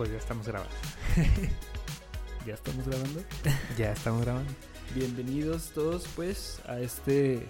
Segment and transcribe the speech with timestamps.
[0.00, 0.74] Pues ya estamos grabando.
[2.46, 3.20] ¿Ya estamos grabando?
[3.76, 4.50] ya estamos grabando.
[4.94, 7.46] Bienvenidos todos pues a este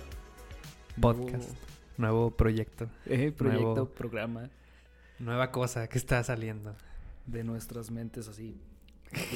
[1.00, 1.48] podcast,
[1.96, 2.90] nuevo, proyecto.
[3.06, 4.50] Eh, proyecto, programa.
[5.20, 6.74] Nueva cosa que está saliendo.
[7.24, 8.60] De nuestras mentes así.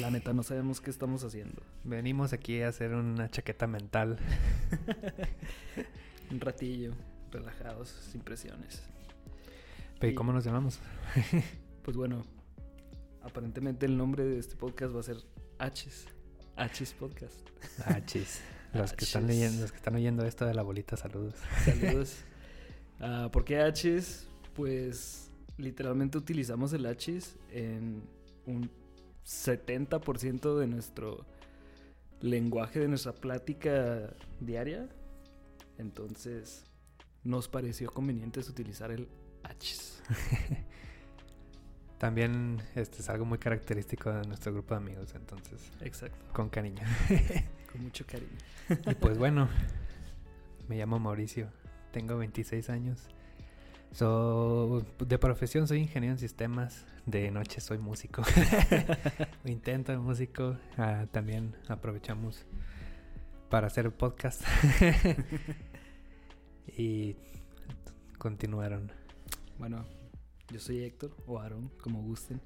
[0.00, 1.62] La neta no sabemos qué estamos haciendo.
[1.84, 4.18] Venimos aquí a hacer una chaqueta mental.
[6.32, 6.94] Un ratillo,
[7.30, 8.82] relajados, sin presiones.
[10.02, 10.80] ¿Y cómo nos llamamos?
[11.84, 12.24] pues bueno,
[13.24, 15.16] aparentemente el nombre de este podcast va a ser
[15.58, 16.06] H's.
[16.56, 17.40] H's Podcast.
[17.86, 18.40] H's.
[18.72, 21.34] Los que están leyendo, los que están oyendo esto de la bolita, saludos.
[21.64, 22.16] Saludos.
[23.00, 24.28] uh, ¿Por qué H's?
[24.54, 28.02] Pues literalmente utilizamos el H's en
[28.46, 28.70] un
[29.24, 31.24] 70% de nuestro
[32.20, 34.88] lenguaje, de nuestra plática diaria.
[35.78, 36.64] Entonces,
[37.22, 39.08] nos pareció conveniente utilizar el
[39.44, 40.02] H's.
[42.04, 45.72] También este es algo muy característico de nuestro grupo de amigos, entonces.
[45.80, 46.22] Exacto.
[46.34, 46.82] Con cariño.
[47.72, 48.36] con mucho cariño.
[48.68, 49.48] y pues bueno,
[50.68, 51.48] me llamo Mauricio,
[51.92, 53.08] tengo 26 años.
[53.92, 58.22] So, de profesión soy ingeniero en sistemas, de noche soy músico.
[59.46, 62.44] Intento músico, ah, también aprovechamos
[63.48, 64.42] para hacer podcast.
[66.76, 67.16] y
[68.18, 68.92] continuaron.
[69.58, 69.86] Bueno,
[70.52, 72.40] yo soy Héctor o Aaron, como gusten.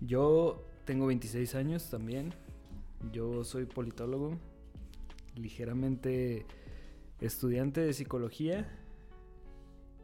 [0.00, 2.32] Yo tengo 26 años también.
[3.12, 4.38] Yo soy politólogo,
[5.34, 6.46] ligeramente
[7.20, 8.68] estudiante de psicología.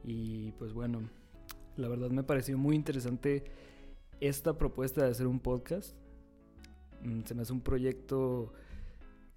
[0.02, 1.08] Y pues bueno,
[1.76, 3.44] la verdad me pareció muy interesante
[4.20, 5.96] esta propuesta de hacer un podcast.
[7.02, 8.52] Mm, se me hace un proyecto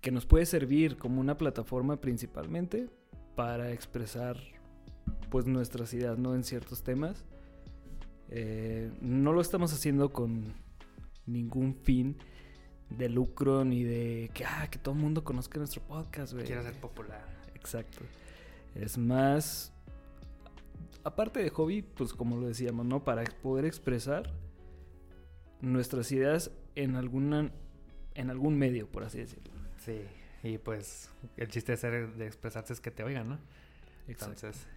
[0.02, 2.90] que nos puede servir como una plataforma principalmente
[3.36, 4.38] para expresar
[5.30, 7.26] pues nuestras ideas no en ciertos temas.
[8.30, 10.54] Eh, no lo estamos haciendo con
[11.26, 12.18] ningún fin
[12.90, 16.46] de lucro ni de que ah, que todo el mundo conozca nuestro podcast güey.
[16.46, 17.26] Quiero ser popular.
[17.56, 18.00] Exacto.
[18.76, 19.74] Es más
[21.04, 24.34] aparte de hobby pues como lo decíamos no para poder expresar
[25.62, 27.52] nuestras ideas en alguna
[28.14, 29.54] en algún medio por así decirlo.
[29.78, 30.02] Sí
[30.44, 33.40] y pues el chiste de, ser, de expresarse es que te oigan no
[34.08, 34.68] entonces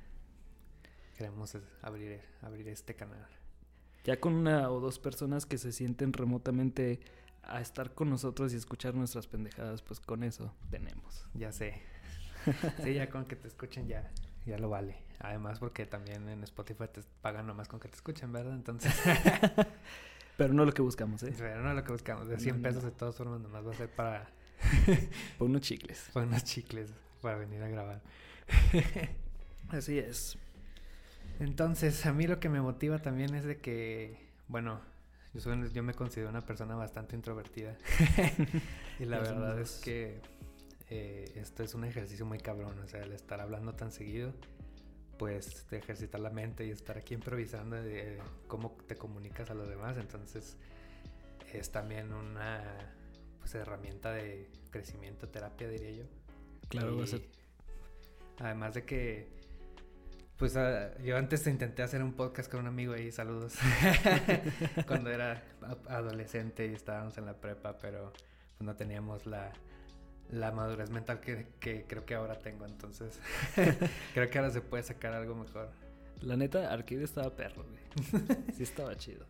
[1.21, 3.29] queremos abrir, abrir este canal.
[4.05, 6.99] Ya con una o dos personas que se sienten remotamente
[7.43, 11.29] a estar con nosotros y escuchar nuestras pendejadas, pues con eso tenemos.
[11.35, 11.83] Ya sé.
[12.83, 14.11] sí, ya con que te escuchen ya,
[14.47, 14.97] ya lo vale.
[15.19, 18.55] Además porque también en Spotify te pagan nomás con que te escuchen, ¿verdad?
[18.55, 18.91] Entonces...
[20.39, 21.35] Pero no lo que buscamos, ¿eh?
[21.37, 22.29] Pero no lo que buscamos.
[22.29, 24.31] De 100 pesos de todas formas nomás va a ser para...
[25.39, 26.09] para unos chicles.
[26.15, 28.01] Para unos chicles para venir a grabar.
[29.69, 30.39] Así es.
[31.41, 34.81] Entonces, a mí lo que me motiva también es de que, bueno,
[35.33, 37.77] yo, soy, yo me considero una persona bastante introvertida.
[39.01, 40.21] y la verdad es que
[40.91, 44.35] eh, esto es un ejercicio muy cabrón, o sea, el estar hablando tan seguido,
[45.19, 49.69] pues de ejercitar la mente y estar aquí improvisando de cómo te comunicas a los
[49.69, 50.59] demás, entonces
[51.55, 52.63] es también una
[53.39, 56.05] pues, herramienta de crecimiento, terapia, diría yo.
[56.69, 57.03] Claro,
[58.39, 59.40] Además de que
[60.41, 63.53] pues ah, yo antes intenté hacer un podcast con un amigo ahí, saludos,
[64.87, 65.43] cuando era
[65.87, 68.11] adolescente y estábamos en la prepa, pero
[68.57, 69.53] pues no teníamos la,
[70.31, 73.21] la madurez mental que, que, creo que ahora tengo, entonces
[74.15, 75.69] creo que ahora se puede sacar algo mejor.
[76.23, 78.33] La neta, Arcade estaba perro, güey.
[78.55, 79.27] Sí estaba chido.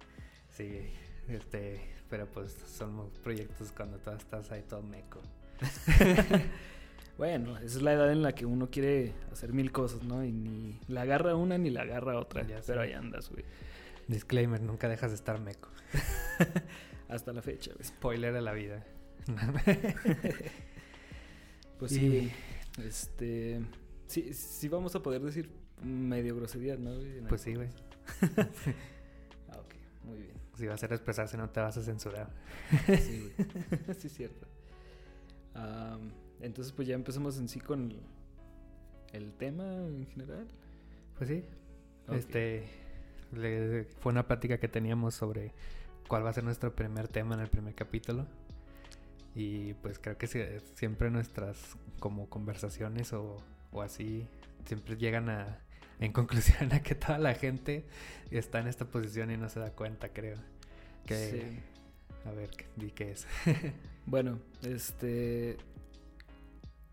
[0.52, 0.92] Sí,
[1.26, 5.20] este, pero pues son proyectos cuando tú estás ahí todo meco.
[7.18, 10.24] Bueno, esa es la edad en la que uno quiere hacer mil cosas, ¿no?
[10.24, 12.46] Y ni la agarra una ni la agarra otra.
[12.66, 13.44] pero ahí andas, güey.
[14.08, 15.68] Disclaimer, nunca dejas de estar meco.
[17.08, 17.84] Hasta la fecha, güey.
[17.84, 18.84] Spoiler de la vida.
[21.78, 22.32] pues sí,
[22.82, 23.60] este...
[24.06, 25.50] Sí, sí vamos a poder decir
[25.82, 26.90] medio grosería, ¿no?
[27.28, 27.68] Pues sí, güey.
[29.50, 29.74] ah, ok,
[30.04, 30.34] muy bien.
[30.56, 32.32] Si vas a expresarse no te vas a censurar.
[32.86, 33.94] sí, güey.
[33.94, 34.48] sí, es cierto.
[36.40, 37.94] Entonces, pues ya empezamos en sí con
[39.12, 40.46] el, tema en general.
[41.16, 41.44] Pues sí.
[42.12, 42.64] Este
[44.00, 45.52] fue una plática que teníamos sobre
[46.08, 48.26] cuál va a ser nuestro primer tema en el primer capítulo.
[49.34, 50.26] Y pues creo que
[50.74, 53.36] siempre nuestras como conversaciones o,
[53.80, 54.26] así
[54.64, 55.60] siempre llegan a
[56.00, 57.84] en conclusión a que toda la gente
[58.30, 60.38] está en esta posición y no se da cuenta, creo.
[61.06, 61.60] Que
[62.26, 63.26] a ver, di qué es.
[64.06, 65.56] bueno, este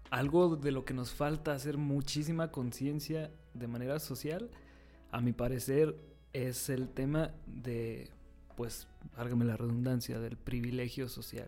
[0.10, 4.50] algo de lo que nos falta hacer muchísima conciencia de manera social,
[5.12, 5.96] a mi parecer,
[6.34, 8.12] es el tema de
[8.58, 11.48] pues, válgame la redundancia, del privilegio social.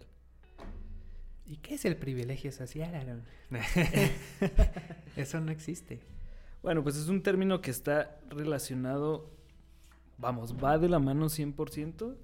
[1.48, 3.24] ¿Y qué es el privilegio social, Aaron?
[5.16, 6.00] Eso no existe.
[6.62, 9.32] Bueno, pues es un término que está relacionado,
[10.20, 12.16] vamos, va de la mano 100%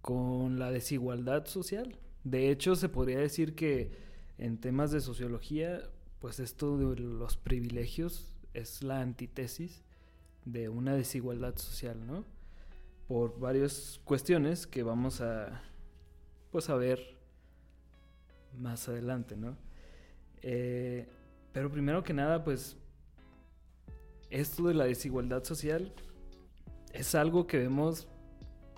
[0.00, 1.98] con la desigualdad social.
[2.24, 3.92] De hecho, se podría decir que
[4.38, 5.82] en temas de sociología,
[6.20, 9.82] pues esto de los privilegios es la antítesis
[10.44, 12.24] de una desigualdad social, ¿no?
[13.08, 15.62] Por varias cuestiones que vamos a,
[16.50, 17.18] pues, a ver
[18.58, 19.56] más adelante, ¿no?
[20.42, 21.06] Eh,
[21.52, 22.76] pero primero que nada, pues,
[24.30, 25.92] esto de la desigualdad social
[26.92, 28.08] es algo que vemos,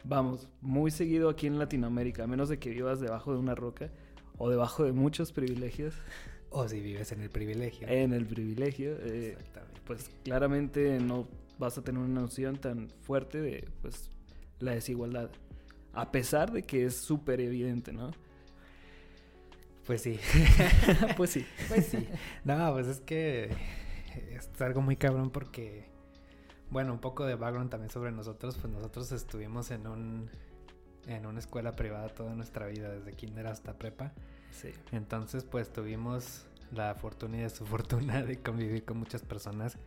[0.05, 3.91] vamos, muy seguido aquí en Latinoamérica, a menos de que vivas debajo de una roca
[4.38, 5.94] o debajo de muchos privilegios.
[6.50, 7.88] O si vives en el privilegio.
[7.88, 8.97] En el privilegio.
[9.00, 9.37] Eh,
[9.85, 11.29] pues claramente no
[11.59, 14.11] vas a tener una noción tan fuerte de pues
[14.61, 15.31] la desigualdad.
[15.93, 18.11] A pesar de que es súper evidente, ¿no?
[19.87, 20.19] Pues sí.
[21.17, 21.47] pues sí.
[21.69, 22.09] Pues sí.
[22.44, 23.50] No, pues es que
[24.32, 25.85] es algo muy cabrón porque,
[26.71, 30.31] bueno, un poco de background también sobre nosotros, pues nosotros estuvimos en un
[31.06, 34.12] en una escuela privada toda nuestra vida, desde kinder hasta prepa.
[34.53, 34.73] Sí.
[34.93, 39.79] Entonces, pues tuvimos la fortuna y desfortuna de convivir con muchas personas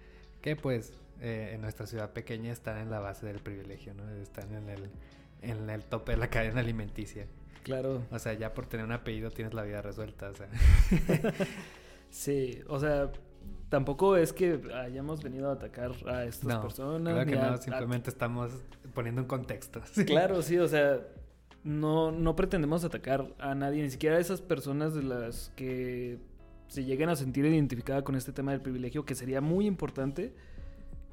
[0.41, 4.09] que, pues, eh, en nuestra ciudad pequeña están en la base del privilegio, ¿no?
[4.09, 4.89] Están en el,
[5.41, 7.27] en el tope de la cadena alimenticia.
[7.63, 8.03] Claro.
[8.11, 10.47] O sea, ya por tener un apellido tienes la vida resuelta, o sea.
[12.09, 13.11] sí, o sea,
[13.69, 17.13] tampoco es que hayamos venido a atacar a estas personas.
[17.13, 18.51] Claro que no, simplemente estamos
[18.93, 19.81] poniendo un contexto.
[20.05, 20.99] Claro, sí, o sea,
[21.63, 26.19] no, no pretendemos atacar a nadie, ni siquiera a esas personas de las que
[26.67, 30.33] se lleguen a sentir identificadas con este tema del privilegio, que sería muy importante.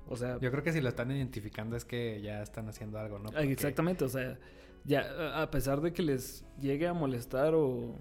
[0.09, 3.19] O sea, yo creo que si lo están identificando es que ya están haciendo algo,
[3.19, 3.37] ¿no?
[3.39, 4.39] Exactamente, o sea,
[4.85, 7.99] ya a pesar de que les llegue a molestar o,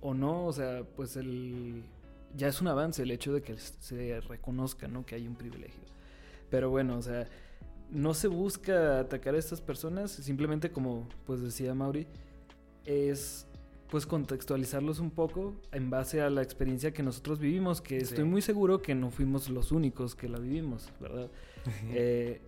[0.00, 1.84] o no, o sea, pues el
[2.36, 5.04] ya es un avance el hecho de que se reconozca, ¿no?
[5.04, 5.82] Que hay un privilegio.
[6.50, 7.28] Pero bueno, o sea,
[7.90, 12.06] no se busca atacar a estas personas, simplemente como pues decía Mauri,
[12.84, 13.46] es
[13.90, 18.42] pues contextualizarlos un poco en base a la experiencia que nosotros vivimos, que estoy muy
[18.42, 21.30] seguro que no fuimos los únicos que la vivimos, ¿verdad?
[21.92, 22.40] Eh,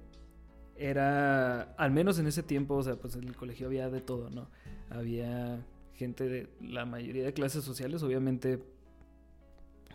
[0.77, 4.31] era, al menos en ese tiempo, o sea, pues en el colegio había de todo,
[4.31, 4.49] ¿no?
[4.89, 5.63] Había
[5.93, 8.63] gente de la mayoría de clases sociales, obviamente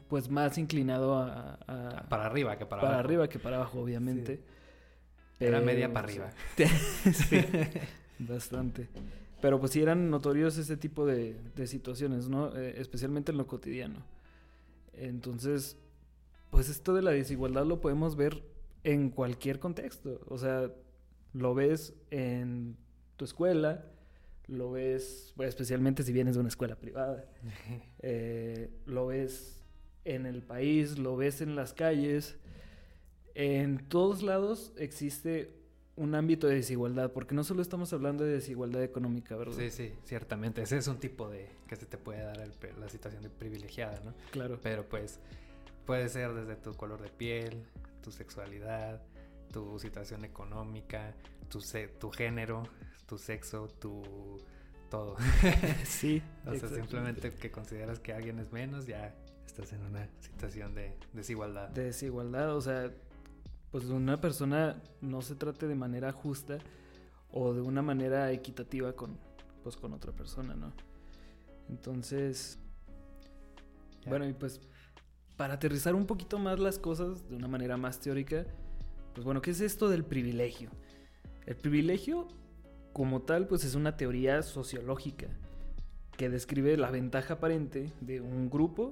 [0.09, 3.07] pues más inclinado a, para arriba que para, para abajo.
[3.07, 4.41] arriba que para abajo, obviamente.
[5.39, 6.29] Era media para arriba.
[7.13, 7.37] sí,
[8.19, 8.87] bastante.
[9.41, 12.55] Pero pues sí eran notorios ese tipo de, situaciones, ¿no?
[12.55, 14.03] Eh, especialmente en lo cotidiano.
[14.93, 15.77] Entonces,
[16.49, 18.43] pues esto de la desigualdad lo podemos ver
[18.83, 20.21] en cualquier contexto.
[20.29, 20.71] O sea,
[21.33, 22.77] lo ves en
[23.17, 23.85] tu escuela,
[24.47, 27.25] lo ves, especialmente si vienes de una escuela privada,
[27.99, 29.64] eh, lo ves
[30.05, 32.37] en el país, lo ves en las calles.
[33.33, 35.51] En todos lados existe
[35.97, 39.55] un ámbito de desigualdad, porque no solo estamos hablando de desigualdad económica, ¿verdad?
[39.57, 40.61] Sí, sí, ciertamente.
[40.61, 44.13] Ese es un tipo de que se te puede dar la situación de privilegiada, ¿no?
[44.31, 44.59] Claro.
[44.61, 45.19] Pero pues
[45.85, 47.65] puede ser desde tu color de piel,
[48.01, 49.01] tu sexualidad,
[49.51, 51.15] tu situación económica,
[51.49, 51.59] tu,
[51.99, 52.63] tu género,
[53.05, 54.03] tu sexo, tu
[54.89, 55.15] todo.
[55.85, 56.21] sí.
[56.45, 59.15] o sea, simplemente que consideras que alguien es menos, ya
[59.61, 61.69] estás en una situación de desigualdad.
[61.69, 62.91] De desigualdad, o sea,
[63.71, 66.57] pues una persona no se trate de manera justa
[67.31, 69.17] o de una manera equitativa con,
[69.63, 70.73] pues, con otra persona, ¿no?
[71.69, 72.59] Entonces,
[74.05, 74.59] bueno, y pues
[75.37, 78.45] para aterrizar un poquito más las cosas de una manera más teórica,
[79.13, 80.69] pues bueno, ¿qué es esto del privilegio?
[81.45, 82.27] El privilegio
[82.91, 85.27] como tal, pues es una teoría sociológica
[86.17, 88.91] que describe la ventaja aparente de un grupo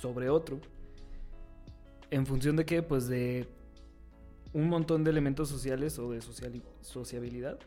[0.00, 0.60] sobre otro.
[2.10, 2.82] ¿En función de qué?
[2.82, 3.48] Pues de
[4.52, 6.20] un montón de elementos sociales o de
[6.80, 7.58] sociabilidad,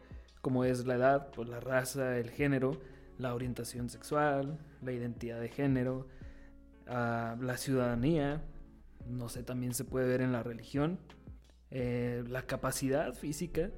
[0.41, 2.79] como es la edad, pues la raza, el género,
[3.17, 6.07] la orientación sexual, la identidad de género,
[6.87, 8.41] ah, la ciudadanía,
[9.07, 10.99] no sé, también se puede ver en la religión,
[11.69, 13.69] eh, la capacidad física,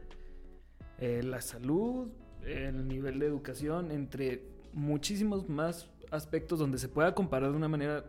[0.99, 2.09] eh, la salud,
[2.43, 4.43] el nivel de educación, entre
[4.73, 8.05] muchísimos más aspectos donde se pueda comparar de una manera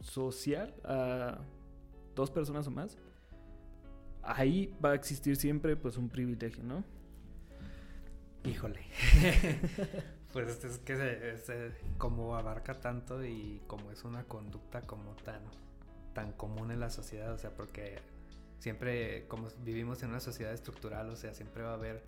[0.00, 1.38] social a
[2.14, 2.98] dos personas o más,
[4.22, 6.84] ahí va a existir siempre pues un privilegio, ¿no?
[8.44, 8.80] Híjole.
[10.32, 11.50] pues es que es,
[11.98, 15.42] como abarca tanto y como es una conducta como tan,
[16.14, 17.98] tan común en la sociedad, o sea, porque
[18.58, 22.04] siempre como vivimos en una sociedad estructural, o sea, siempre va a haber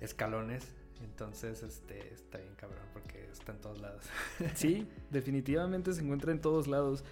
[0.00, 0.74] escalones.
[1.02, 4.04] Entonces, este, está bien cabrón porque está en todos lados.
[4.54, 7.04] Sí, definitivamente se encuentra en todos lados.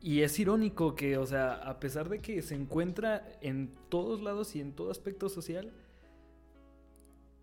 [0.00, 4.54] Y es irónico que, o sea, a pesar de que se encuentra en todos lados
[4.54, 5.72] y en todo aspecto social,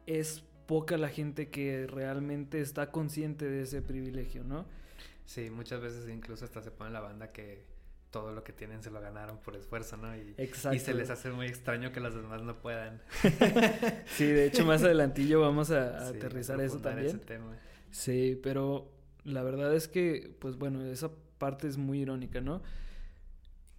[0.05, 4.65] es poca la gente que realmente está consciente de ese privilegio, ¿no?
[5.25, 7.65] Sí, muchas veces incluso hasta se pone la banda que
[8.15, 10.15] todo lo que tienen se lo ganaron por esfuerzo, ¿no?
[10.15, 13.01] Y, y se les hace muy extraño que los demás no puedan.
[14.05, 17.19] sí, de hecho más adelantillo vamos a, aterrizar eso también.
[17.91, 18.89] Sí, pero
[19.25, 22.61] la verdad es que, pues bueno, esa parte es muy irónica, ¿no?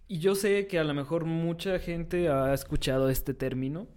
[0.07, 3.87] Y yo sé que a lo mejor mucha gente ha escuchado este término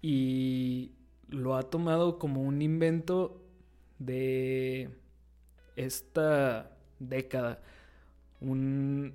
[0.00, 0.92] y
[1.26, 3.44] lo ha tomado como un invento
[3.98, 4.90] de
[5.74, 6.70] esta
[7.00, 7.60] década.
[8.40, 9.12] Un,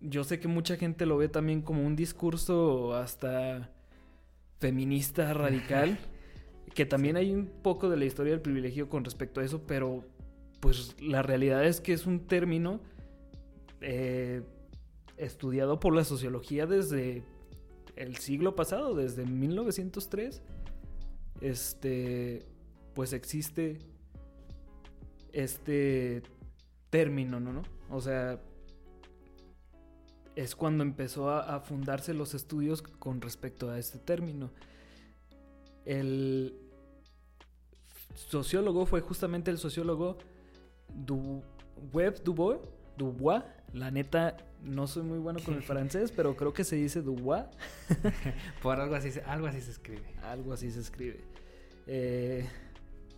[0.00, 3.70] yo sé que mucha gente lo ve también como un discurso hasta
[4.58, 5.98] feminista radical,
[6.74, 10.04] que también hay un poco de la historia del privilegio con respecto a eso, pero
[10.60, 12.80] pues la realidad es que es un término
[13.80, 14.42] eh,
[15.16, 17.24] estudiado por la sociología desde
[17.96, 20.42] el siglo pasado, desde 1903.
[21.40, 22.46] Este,
[22.94, 23.78] pues existe
[25.32, 26.22] este
[26.90, 27.62] término, ¿no?
[27.88, 28.40] O sea,
[30.42, 34.50] es cuando empezó a, fundarse los estudios con respecto a este término.
[35.84, 36.58] El
[38.14, 40.16] sociólogo fue justamente el sociólogo
[40.88, 41.42] du
[41.92, 42.58] Web Dubois,
[42.96, 43.42] Dubois.
[43.74, 47.44] La neta, no soy muy bueno con el francés, pero creo que se dice Dubois.
[48.62, 50.14] Por algo así, algo así se escribe.
[50.22, 51.20] Algo así se escribe.
[51.86, 52.48] Eh,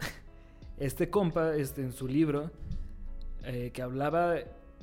[0.76, 2.50] este compa, este, en su libro,
[3.44, 4.38] eh, que hablaba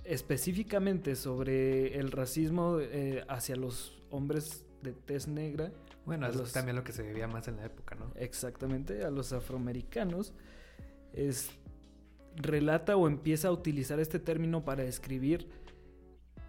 [0.10, 5.72] específicamente sobre el racismo eh, hacia los hombres de tez negra.
[6.04, 8.12] Bueno, eso es también lo que se vivía más en la época, ¿no?
[8.16, 10.34] Exactamente, a los afroamericanos.
[11.14, 11.52] Es,
[12.36, 15.48] relata o empieza a utilizar este término para describir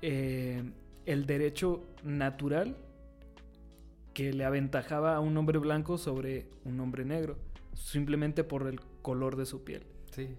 [0.01, 0.63] eh,
[1.05, 2.79] el derecho natural
[4.15, 7.37] que le aventajaba a un hombre blanco sobre un hombre negro,
[7.75, 9.85] simplemente por el color de su piel.
[10.13, 10.35] Sí,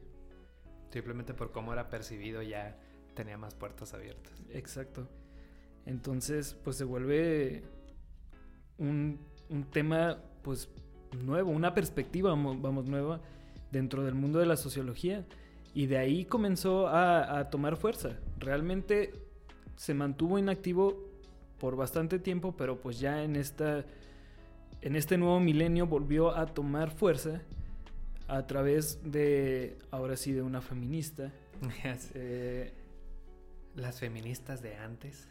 [0.90, 2.80] simplemente por cómo era percibido ya
[3.14, 4.34] tenía más puertas abiertas.
[4.52, 5.08] Exacto.
[5.86, 7.64] Entonces, pues se vuelve
[8.78, 9.20] un,
[9.72, 10.70] tema, pues,
[11.24, 13.22] nuevo, una perspectiva, vamos, nueva
[13.72, 15.26] dentro del mundo de la sociología.
[15.74, 18.18] Y de ahí comenzó a, a tomar fuerza.
[18.38, 19.14] Realmente
[19.76, 20.98] se mantuvo inactivo
[21.60, 23.86] por bastante tiempo, pero pues ya en esta
[24.82, 27.42] en este nuevo milenio volvió a tomar fuerza
[28.28, 31.32] a través de ahora sí de una feminista.
[32.16, 32.74] Eh,
[33.76, 35.28] las feministas de antes.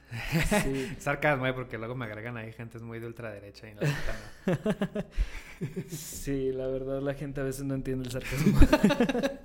[0.63, 0.93] Sí.
[0.99, 1.53] Sarcasmo, ¿eh?
[1.53, 3.81] porque luego me agregan ahí gente muy de ultraderecha y no.
[5.89, 8.59] sí, la verdad la gente a veces no entiende el sarcasmo.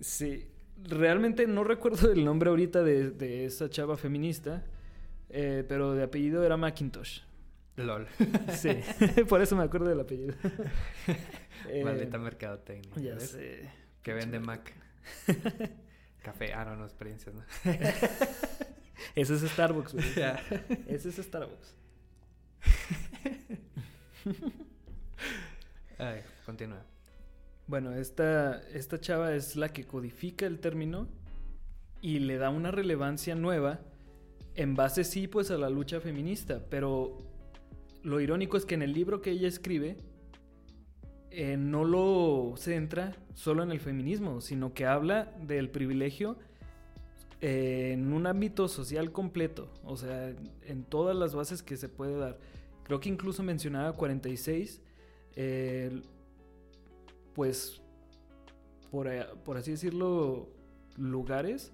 [0.00, 0.46] sí,
[0.82, 4.64] realmente no recuerdo el nombre ahorita de, de esa chava feminista,
[5.30, 7.20] eh, pero de apellido era Macintosh.
[7.76, 8.06] LOL.
[8.54, 8.70] Sí,
[9.28, 10.34] por eso me acuerdo del apellido.
[11.68, 12.90] eh, Maldita mercadotecnia.
[12.96, 13.68] Ya sé.
[14.02, 14.72] Que vende Mac.
[16.26, 16.52] Café.
[16.52, 17.44] Ah, no, no, experiencias, ¿no?
[19.14, 20.04] Ese es Starbucks, güey.
[20.88, 21.76] Ese es Starbucks.
[25.98, 26.82] Ay, continúa.
[27.68, 31.06] Bueno, esta, esta chava es la que codifica el término
[32.02, 33.78] y le da una relevancia nueva
[34.56, 37.18] en base sí pues a la lucha feminista, pero
[38.02, 39.96] lo irónico es que en el libro que ella escribe
[41.30, 46.38] eh, no lo centra solo en el feminismo, sino que habla del privilegio
[47.40, 52.16] eh, en un ámbito social completo, o sea, en todas las bases que se puede
[52.16, 52.38] dar.
[52.84, 54.80] Creo que incluso mencionaba 46,
[55.34, 56.02] eh,
[57.34, 57.82] pues,
[58.90, 59.08] por,
[59.44, 60.48] por, así decirlo,
[60.96, 61.72] lugares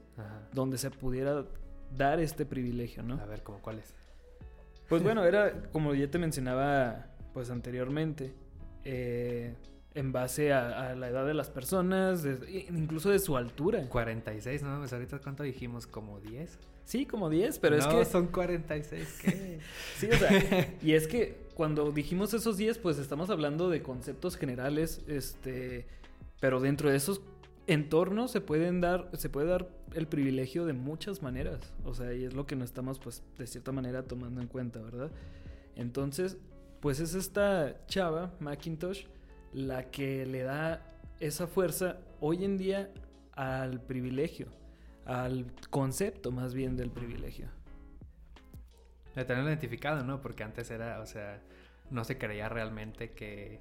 [0.53, 1.45] donde se pudiera
[1.97, 3.15] dar este privilegio, ¿no?
[3.15, 3.95] A ver, ¿cómo cuáles?
[4.89, 8.35] Pues bueno, era como ya te mencionaba pues anteriormente,
[8.85, 9.55] eh,
[9.95, 12.27] en base a, la edad de las personas,
[12.71, 13.89] incluso de su altura.
[13.89, 14.79] 46, ¿no?
[14.79, 16.59] Pues ahorita cuánto dijimos, como 10.
[16.85, 18.05] Sí, como 10, pero es que...
[18.05, 19.61] son 46, ¿qué?
[19.97, 24.37] sí, o sea, y es que cuando dijimos esos 10, pues estamos hablando de conceptos
[24.37, 25.87] generales, este,
[26.41, 27.21] pero dentro de esos
[27.67, 31.73] entornos se pueden dar, se puede dar el privilegio de muchas maneras.
[31.85, 34.81] O sea, y es lo que no estamos, pues, de cierta manera tomando en cuenta,
[34.81, 35.11] ¿verdad?
[35.77, 36.39] Entonces,
[36.83, 39.07] pues es esta chava, Macintosh,
[39.53, 40.83] la que le da
[41.21, 42.91] esa fuerza hoy en día
[43.35, 44.49] al privilegio,
[45.07, 47.47] al concepto más bien del privilegio.
[49.15, 50.21] De tenerlo identificado, ¿no?
[50.21, 51.41] Porque antes era, o sea,
[51.91, 53.61] no se creía realmente que...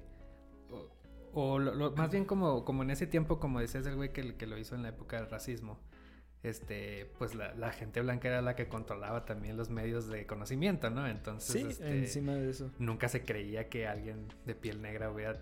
[1.32, 1.60] O,
[1.96, 4.82] más bien como, como en ese tiempo, como decías el güey que lo hizo en
[4.82, 5.78] la época del racismo,
[6.42, 11.06] este, pues la, gente blanca era la que controlaba también los medios de conocimiento, ¿no?
[11.06, 12.70] Entonces, sí, este, encima de eso.
[12.78, 15.38] Nunca se creía que alguien de piel negra hubiera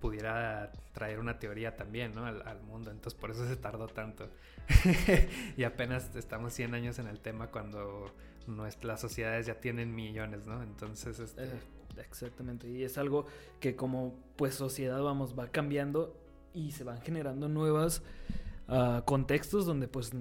[0.00, 2.26] pudiera traer una teoría también, ¿no?
[2.26, 2.90] Al, mundo.
[2.90, 4.28] Entonces por eso se tardó tanto.
[5.56, 8.12] y apenas estamos 100 años en el tema cuando
[8.48, 10.60] nuestras sociedades ya tienen millones, ¿no?
[10.64, 11.44] Entonces, este...
[11.44, 11.50] Eh,
[11.98, 12.68] exactamente.
[12.68, 13.26] Y es algo
[13.60, 16.20] que como pues sociedad, vamos, va cambiando
[16.52, 18.02] y se van generando nuevos
[18.68, 20.12] ah, contextos donde pues...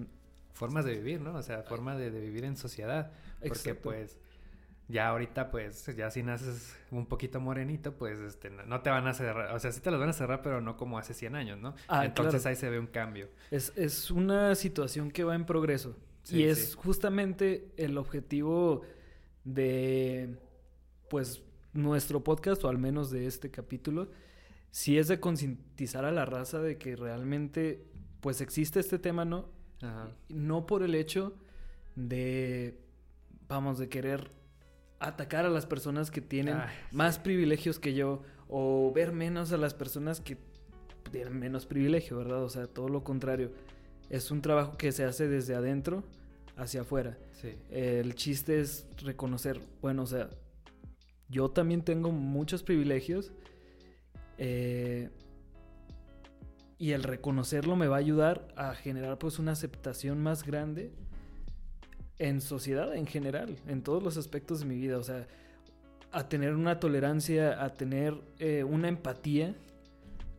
[0.53, 1.33] Formas de vivir, ¿no?
[1.36, 3.12] O sea, forma de, vivir en sociedad.
[3.41, 4.19] Porque pues
[4.91, 9.13] ya ahorita, pues, ya si naces un poquito morenito, pues, este, no te van a
[9.13, 11.60] cerrar, o sea, sí te los van a cerrar, pero no como hace 100 años,
[11.60, 11.74] ¿no?
[11.88, 13.29] Ah, Entonces ahí se ve un cambio.
[13.50, 15.95] Es, es una situación que va en progreso.
[16.29, 18.81] y es justamente el objetivo
[19.43, 20.38] de,
[21.10, 21.41] pues,
[21.74, 24.10] nuestro podcast, o al menos de este capítulo,
[24.71, 27.86] si es de concientizar a la raza de que realmente,
[28.21, 29.49] pues, existe este tema, ¿no?
[30.29, 31.33] No por el hecho
[31.95, 32.79] de,
[33.47, 34.29] vamos, de querer
[34.99, 36.57] atacar a las personas que tienen
[36.91, 40.37] más privilegios que yo o ver menos a las personas que
[41.11, 42.43] tienen menos privilegio, ¿verdad?
[42.43, 43.51] O sea, todo lo contrario.
[44.09, 46.03] Es un trabajo que se hace desde adentro
[46.55, 47.17] hacia afuera.
[47.33, 47.55] Sí.
[47.71, 50.29] El chiste es reconocer, bueno, o sea,
[51.29, 53.31] yo también tengo muchos privilegios
[54.37, 55.09] eh,
[56.81, 60.91] y el reconocerlo me va a ayudar a generar pues una aceptación más grande
[62.17, 65.27] en sociedad en general, en todos los aspectos de mi vida, o sea,
[66.11, 69.53] a tener una tolerancia, a tener eh, una empatía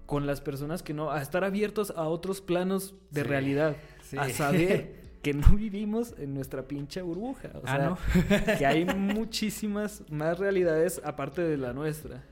[0.05, 3.77] con las personas que no, a estar abiertos a otros planos de realidad,
[4.19, 10.03] a saber que no vivimos en nuestra pinche burbuja, o ah, sea, que hay muchísimas
[10.11, 12.25] más realidades aparte de la nuestra.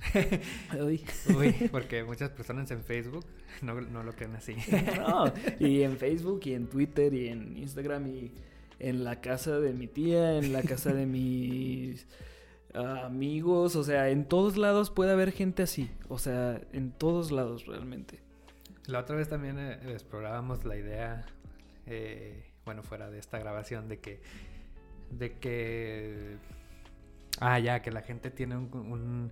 [0.80, 1.04] Uy.
[1.70, 3.24] porque muchas personas en Facebook
[3.62, 4.56] no, no lo creen así.
[4.96, 8.32] no, y en Facebook y en Twitter y en Instagram y
[8.78, 12.06] en la casa de mi tía, en la casa de mis
[12.72, 17.66] amigos, o sea, en todos lados puede haber gente así, o sea, en todos lados
[17.66, 18.20] realmente.
[18.86, 21.26] La otra vez también eh, explorábamos la idea,
[21.86, 24.22] eh, bueno, fuera de esta grabación, de que,
[25.10, 26.36] de que,
[27.40, 29.30] ah, ya, que la gente tiene un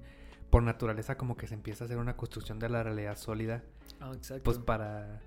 [0.51, 3.63] por naturaleza como que se empieza a hacer una construcción de la realidad sólida.
[4.01, 4.45] Ah, exacto.
[4.45, 5.21] Pues para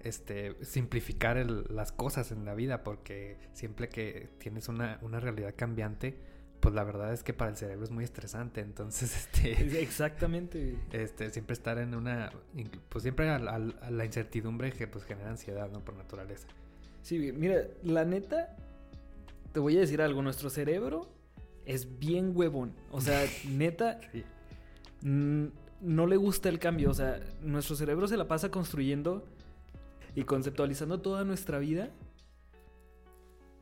[0.00, 6.18] este simplificar las cosas en la vida, porque siempre que tienes una, una, realidad cambiante,
[6.60, 8.60] pues la verdad es que para el cerebro es muy estresante.
[8.60, 9.82] Entonces, este.
[9.82, 10.76] Exactamente.
[10.92, 12.32] Este, siempre estar en una.
[12.88, 15.80] Pues siempre a, la incertidumbre que pues genera ansiedad, ¿no?
[15.84, 16.48] Por naturaleza.
[17.02, 18.56] Sí, mira, la neta,
[19.52, 20.22] te voy a decir algo.
[20.22, 21.08] Nuestro cerebro
[21.66, 22.72] es bien huevón.
[22.90, 24.00] O sea, neta,
[25.02, 26.90] no le gusta el cambio.
[26.90, 29.24] O sea, nuestro cerebro se la pasa construyendo
[30.14, 31.90] y conceptualizando toda nuestra vida.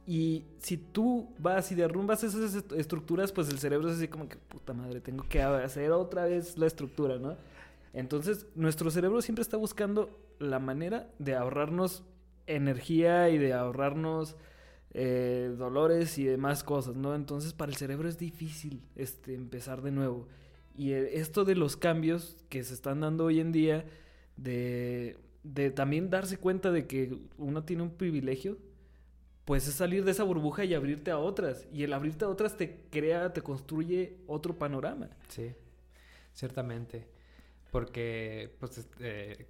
[0.06, 4.36] Y si tú vas y derrumbas esas estructuras, pues el cerebro es así como que,
[4.36, 7.36] puta madre, tengo que hacer otra vez la estructura, ¿no?
[7.92, 12.02] Entonces, nuestro cerebro siempre está buscando la manera de ahorrarnos
[12.46, 14.36] energía y de ahorrarnos
[14.92, 17.14] eh, dolores y demás cosas, ¿no?
[17.14, 20.26] Entonces para el cerebro es difícil este, empezar de nuevo.
[20.76, 23.84] Y eh, esto de los cambios que se están dando hoy en día,
[24.36, 28.58] de, de también darse cuenta de que uno tiene un privilegio,
[29.44, 31.66] pues es salir de esa burbuja y abrirte a otras.
[31.72, 35.08] Y el abrirte a otras te crea, te construye otro panorama.
[35.28, 35.52] Sí,
[36.32, 37.06] ciertamente.
[37.70, 39.46] Porque, pues, este,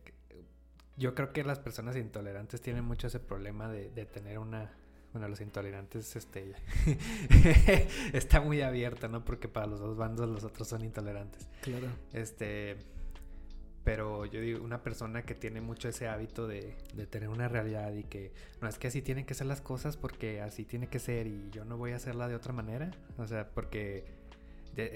[0.99, 4.71] yo creo que las personas intolerantes tienen mucho ese problema de tener una,
[5.13, 6.55] bueno, los intolerantes, este,
[8.13, 9.25] está muy abierta, ¿no?
[9.25, 11.49] Porque para los dos bandos los otros son intolerantes.
[11.63, 11.89] Claro.
[12.13, 12.77] Este,
[13.83, 17.93] pero yo digo, una persona que tiene mucho ese hábito de, de, tener una realidad
[17.93, 20.99] y que no es que así tienen que ser las cosas porque así tiene que
[20.99, 24.05] ser y yo no voy a hacerla de otra manera, o sea, porque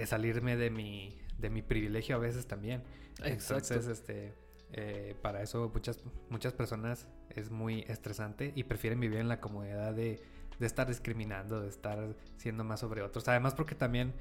[0.06, 2.82] salirme de mi, de mi privilegio a veces también.
[3.24, 3.74] Exacto.
[3.74, 4.44] Entonces, este
[4.76, 6.00] eh, para eso muchas,
[6.30, 7.06] muchas personas
[7.40, 10.22] es muy estresante y prefieren vivir en la comodidad de,
[10.60, 13.28] estar discriminando, de estar siendo más sobre otros.
[13.28, 14.14] Además porque también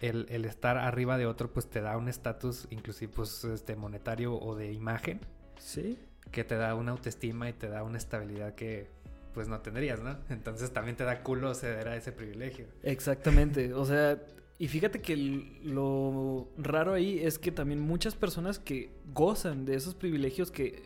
[0.00, 4.54] el, estar arriba de otro pues te da un estatus inclusive pues este monetario o
[4.54, 5.20] de imagen.
[5.58, 5.98] Sí.
[6.30, 8.90] Que te da una autoestima y te da una estabilidad que
[9.34, 10.18] pues no tendrías, ¿no?
[10.28, 12.66] Entonces también te da culo ceder a ese privilegio.
[12.82, 13.74] Exactamente.
[13.74, 14.18] O sea,
[14.62, 15.16] y fíjate que
[15.64, 20.84] lo raro ahí es que también muchas personas que gozan de esos privilegios que,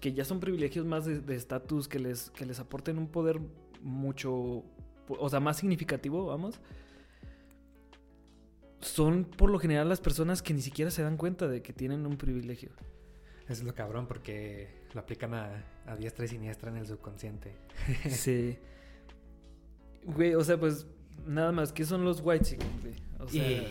[0.00, 3.40] ya son privilegios más de estatus, que, les, que les aporten un poder
[3.82, 4.62] mucho,
[5.08, 6.60] o sea, más significativo, vamos.
[8.80, 12.06] son por lo general las personas que ni siquiera se dan cuenta de que tienen
[12.06, 12.70] un privilegio.
[13.44, 17.52] Eso es lo cabrón porque lo aplican a, a diestra y siniestra en el subconsciente.
[18.10, 18.58] sí.
[20.04, 20.86] Güey, o sea, pues
[21.26, 22.94] nada más, ¿qué son los white chickens, güey?
[23.18, 23.50] O sea...
[23.50, 23.66] Y-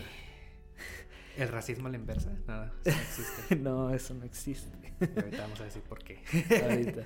[1.36, 2.32] ¿El racismo a la inversa?
[2.46, 3.56] Nada, eso no existe.
[3.62, 4.94] no, eso no existe.
[5.00, 6.22] Y ahorita vamos a decir por qué.
[6.70, 7.02] Ahorita.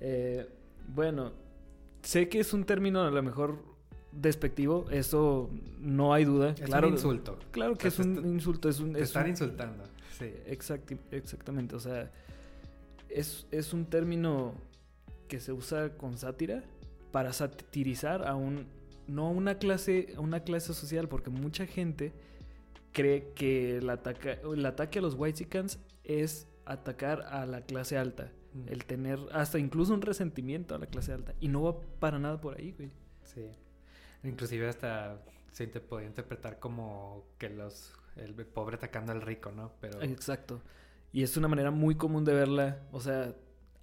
[0.00, 0.48] Eh,
[0.88, 1.32] bueno,
[2.02, 3.62] sé que es un término a lo mejor
[4.12, 6.50] despectivo, eso no hay duda.
[6.50, 7.38] Es claro, un insulto.
[7.50, 8.92] Claro que O sea, es un insulto, es un...
[8.92, 9.84] Te es están un- insultando.
[10.18, 10.32] Sí.
[10.46, 12.10] Exacti- exactamente, o sea,
[13.08, 14.54] es, es un término
[15.28, 16.62] que se usa con sátira
[17.10, 18.66] para satirizar a un
[19.06, 22.12] no a una clase a una clase social porque mucha gente
[22.94, 28.32] cree que el ataque el ataque a los whitexicans es atacar a la clase alta,
[28.54, 28.68] Mm.
[28.68, 32.40] el tener hasta incluso un resentimiento a la clase alta y no va para nada
[32.40, 32.88] por ahí, güey.
[33.24, 33.50] Sí.
[34.22, 39.72] Inclusive hasta se te podía interpretar como que los el pobre atacando al rico, ¿no?
[39.80, 40.62] Pero Exacto.
[41.12, 42.80] Y es una manera muy común de verla.
[42.92, 43.34] O sea,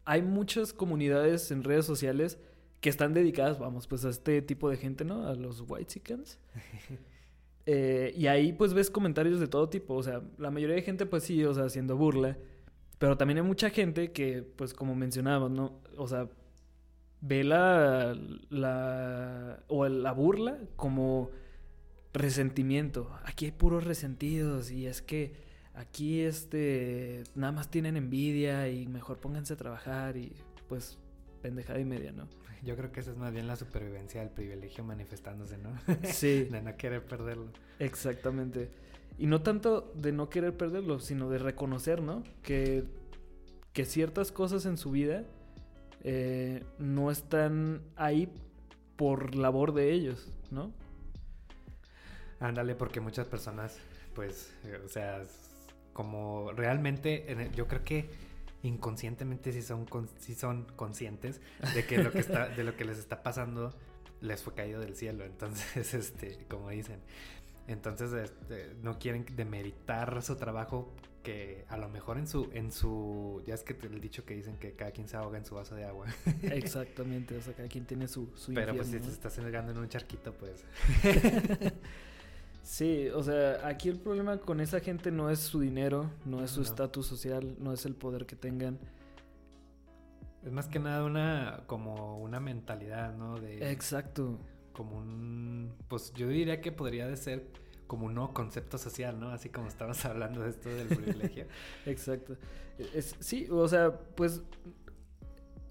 [0.06, 2.38] hay muchas comunidades en redes sociales
[2.80, 5.28] que están dedicadas, vamos, pues a este tipo de gente, ¿no?
[5.28, 6.40] A los whitexicans.
[7.66, 9.96] Eh, y ahí pues ves comentarios de todo tipo.
[9.96, 12.38] O sea, la mayoría de gente pues sí, o sea, haciendo burla.
[12.98, 15.80] Pero también hay mucha gente que, pues como mencionábamos, ¿no?
[15.98, 16.30] O sea,
[17.22, 18.16] ve la,
[18.50, 21.32] la, o la burla como
[22.14, 23.12] resentimiento.
[23.24, 25.34] Aquí hay puros resentidos y es que
[25.74, 30.34] aquí este nada más tienen envidia y mejor pónganse a trabajar y
[30.68, 31.00] pues
[31.42, 32.28] pendejada y media, ¿no?
[32.64, 35.72] Yo creo que esa es más bien la supervivencia del privilegio manifestándose, ¿no?
[36.04, 37.52] Sí, de no querer perderlo.
[37.80, 38.70] exactamente.
[39.18, 42.24] Y no tanto de no querer perderlo, sino de reconocer, ¿no?
[42.42, 42.86] Que,
[43.74, 45.26] que ciertas cosas en su vida
[46.04, 48.30] eh, no están ahí
[48.96, 50.72] por labor de ellos, ¿no?
[52.40, 53.78] Ándale, porque muchas personas,
[54.16, 55.22] pues, eh, o sea,
[55.94, 58.10] como realmente, yo creo que
[58.64, 61.42] inconscientemente sí son, con- sí son conscientes
[61.74, 63.74] de que lo que está, de lo que les está pasando
[64.22, 65.26] les fue caído del cielo.
[65.26, 67.00] Entonces, este, como dicen,
[67.68, 70.94] entonces este, no quieren demeritar su trabajo
[71.24, 74.58] que a lo mejor en su, en su, ya es que el dicho que dicen
[74.58, 76.08] que cada quien se ahoga en su vaso de agua.
[76.42, 79.08] Exactamente, o sea, cada quien tiene su, su Pero pues si te ¿no?
[79.12, 80.66] estás ahogando en un charquito, pues
[82.64, 86.52] Sí, o sea, aquí el problema con esa gente no es su dinero, no es
[86.52, 86.66] su No.
[86.68, 88.78] estatus social, no es el poder que tengan.
[90.44, 93.40] es más que nada una, como una mentalidad, ¿no?
[93.40, 94.40] De, Exacto.
[94.74, 97.46] como un, pues yo diría que podría de ser
[97.88, 99.30] como un nuevo concepto social, ¿no?
[99.30, 101.46] Así como estamos hablando de esto del privilegio.
[101.86, 102.38] Exacto.
[102.94, 104.42] Es, sí, o sea, pues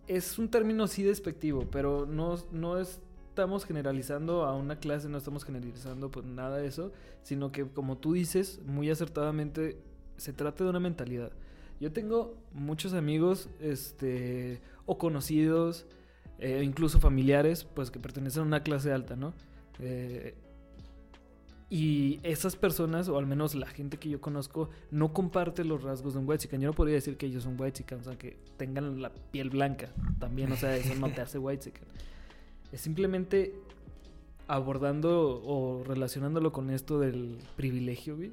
[0.07, 2.79] es un término sí despectivo, pero no, no
[3.31, 7.97] estamos generalizando a una clase, no estamos generalizando pues nada de eso, sino que como
[7.97, 9.79] tú dices muy acertadamente,
[10.17, 11.31] se trata de una mentalidad.
[11.81, 15.87] Yo tengo muchos amigos, este, o conocidos,
[16.39, 19.33] eh, incluso familiares, pues que pertenecen a una clase alta, ¿no?
[19.79, 20.35] Eh,
[21.71, 26.15] y esas personas, o al menos la gente que yo conozco, no comparte los rasgos
[26.15, 26.61] de un whitezican.
[26.61, 29.89] Yo no podría decir que ellos son whitezicans, aunque tengan la piel blanca.
[30.19, 31.85] También, o sea, eso no te hace whitezican.
[32.73, 33.55] Es simplemente
[34.47, 38.33] abordando o relacionándolo con esto del privilegio, güey.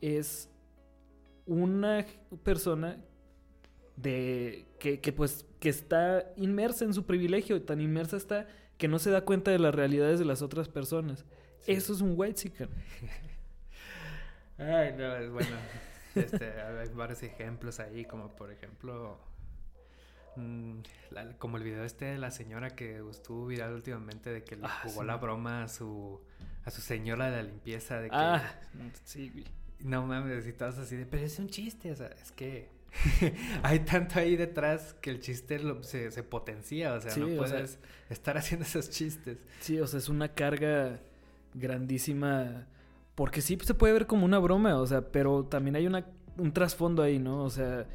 [0.00, 0.50] Es
[1.46, 2.04] una
[2.42, 2.98] persona
[3.96, 8.98] de que, que, pues que está inmersa en su privilegio, tan inmersa está que no
[8.98, 11.24] se da cuenta de las realidades de las otras personas.
[11.60, 11.72] Sí.
[11.72, 12.68] Eso es un whitezican.
[14.58, 15.56] Ay, no, es bueno.
[16.14, 19.18] Este, hay varios ejemplos ahí, como por ejemplo,
[21.10, 24.66] la- como el video este de la señora que estuvo viral últimamente de que le
[24.66, 25.06] Ah, jugó sí.
[25.06, 26.20] la broma a su
[26.64, 28.58] a su señora de la limpieza de que Ah,
[29.04, 29.44] sí, güey.
[29.80, 32.68] no mames y todas así de, pero es un chiste, o sea, es que
[33.62, 37.26] hay tanto ahí detrás que el chiste lo- se, se potencia, o sea, Sí, no
[37.28, 39.38] sea- puedes estar haciendo esos chistes.
[39.60, 41.00] Sí, o sea, es una carga
[41.54, 42.66] grandísima.
[43.14, 46.04] Porque sí se puede ver como una broma, o sea, pero también hay una,
[46.36, 47.44] un trasfondo ahí, ¿no?
[47.44, 47.86] O sea.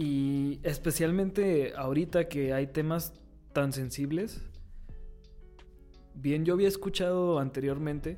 [0.00, 3.14] Y especialmente ahorita que hay temas
[3.52, 4.40] tan sensibles.
[6.14, 8.16] Bien, yo había escuchado anteriormente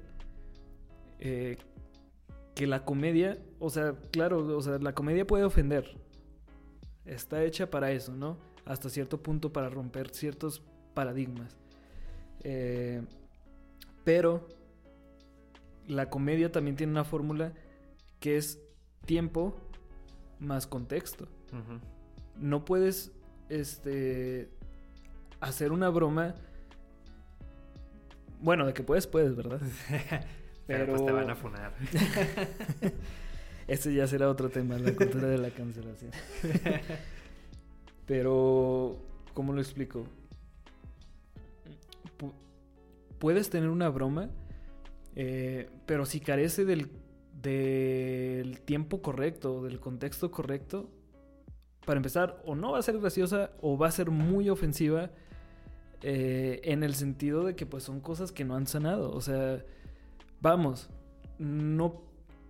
[1.21, 1.57] eh,
[2.55, 5.97] que la comedia, o sea, claro, o sea, la comedia puede ofender.
[7.07, 8.37] Está hecha para eso, ¿no?
[8.67, 10.63] Hasta cierto punto para romper ciertos
[10.93, 11.57] paradigmas.
[12.45, 13.01] Eh,
[14.05, 14.47] pero
[15.87, 17.55] la comedia también tiene una fórmula
[18.19, 18.61] que es
[19.07, 19.57] tiempo
[20.41, 21.29] más contexto.
[22.37, 23.13] No puedes
[23.49, 24.49] este,
[25.41, 26.35] hacer una broma
[28.41, 29.61] Bueno, de que puedes, puedes, ¿verdad?
[30.67, 31.75] Pero, pues te van a funar.
[33.67, 36.11] Este ya será otro tema, la cultura de la cancelación.
[38.07, 38.97] Pero,
[39.33, 40.09] ¿cómo lo explico?
[43.21, 44.31] puedes tener una broma,
[45.15, 46.91] eh, pero si carece del,
[47.43, 50.91] del tiempo correcto, del contexto correcto,
[51.85, 55.11] para empezar, o no va a ser graciosa o va a ser muy ofensiva
[56.03, 59.13] eh, en el sentido de que pues son cosas que no han sanado.
[59.13, 59.65] O sea,
[60.41, 60.91] vamos,
[61.39, 62.03] no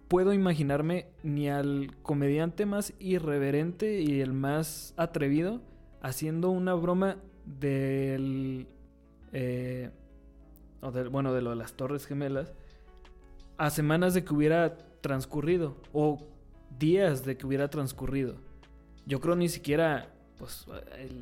[0.08, 5.60] puedo imaginarme ni al comediante más irreverente y el más atrevido
[6.02, 8.66] haciendo una broma del...
[9.32, 9.90] Eh,
[11.10, 12.52] bueno, de lo de las Torres Gemelas,
[13.60, 16.26] a semanas de que hubiera transcurrido, o
[16.78, 18.36] días de que hubiera transcurrido.
[19.04, 20.66] Yo creo ni siquiera, pues,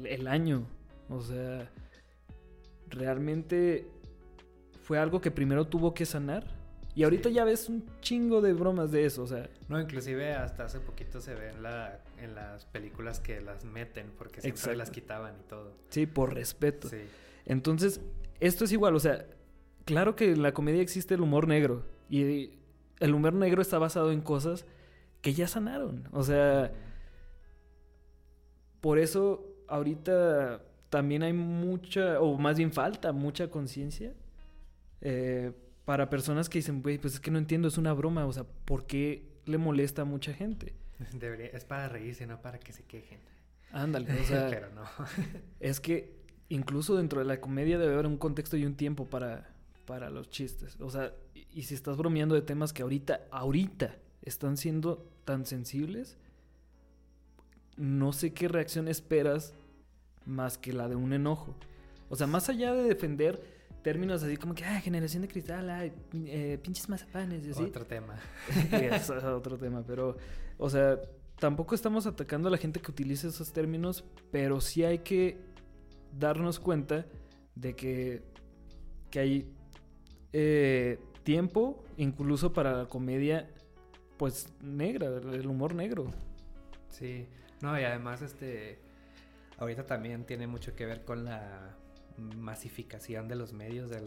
[0.05, 0.64] el año.
[1.09, 1.68] O sea,
[2.90, 3.88] realmente
[4.83, 6.46] fue algo que primero tuvo que sanar.
[6.94, 9.51] Y ahorita ya ves un chingo de bromas de eso, o sea.
[9.68, 14.12] No, inclusive hasta hace poquito se ve en, la, en las películas que las meten
[14.16, 15.72] porque siempre las quitaban y todo.
[15.88, 16.88] Sí, por respeto.
[16.88, 16.98] Sí.
[17.46, 18.01] Entonces,
[18.38, 19.27] esto es igual, o sea,
[19.85, 21.97] claro que en la comedia existe el humor negro.
[22.09, 22.53] Y
[23.01, 24.66] el humor negro está basado en cosas
[25.21, 26.09] que ya sanaron.
[26.12, 26.73] O sea,
[28.81, 34.14] por eso ahorita también hay mucha, o más bien falta mucha conciencia
[35.01, 35.53] eh,
[35.85, 38.44] para personas que dicen, güey, pues es que no entiendo, es una broma, o sea,
[38.44, 40.75] ¿por qué le molesta a mucha gente?
[41.53, 43.21] es para reírse, no para que se quejen.
[43.73, 44.83] Ándale, o sea, Pero no.
[45.61, 46.18] es que
[46.49, 49.55] incluso dentro de la comedia debe haber un contexto y un tiempo para,
[49.88, 50.77] para los chistes.
[50.81, 55.46] O sea, y, y si estás bromeando de temas que ahorita, ahorita están siendo tan
[55.46, 56.18] sensibles,
[57.79, 59.55] no sé qué reacción esperas
[60.27, 61.57] más que la de un enojo.
[62.11, 63.42] O sea, más allá de defender
[63.83, 65.90] términos así como que, ah, generación de cristal, ay,
[66.27, 67.62] eh, pinches mazapanes y así.
[67.62, 68.16] Otro tema.
[68.72, 70.18] es otro tema, pero,
[70.59, 71.01] o sea,
[71.38, 75.38] tampoco estamos atacando a la gente que utiliza esos términos, pero sí hay que
[76.18, 77.07] darnos cuenta
[77.55, 78.22] de que,
[79.11, 79.58] que hay
[80.32, 83.48] eh, tiempo incluso para la comedia,
[84.16, 86.10] pues, negra, el humor negro.
[86.88, 87.26] Sí,
[87.60, 88.78] no, y además, este
[89.58, 91.76] ahorita también tiene mucho que ver con la
[92.16, 94.00] masificación de los medios de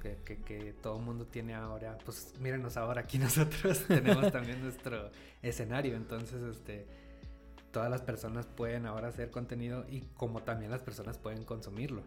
[0.00, 1.98] que, todo el mundo tiene ahora.
[2.04, 5.10] Pues mírenos ahora aquí nosotros tenemos también nuestro
[5.42, 5.96] escenario.
[5.96, 6.86] Entonces este
[7.72, 12.02] todas las personas pueden ahora hacer contenido y como también las personas pueden consumirlo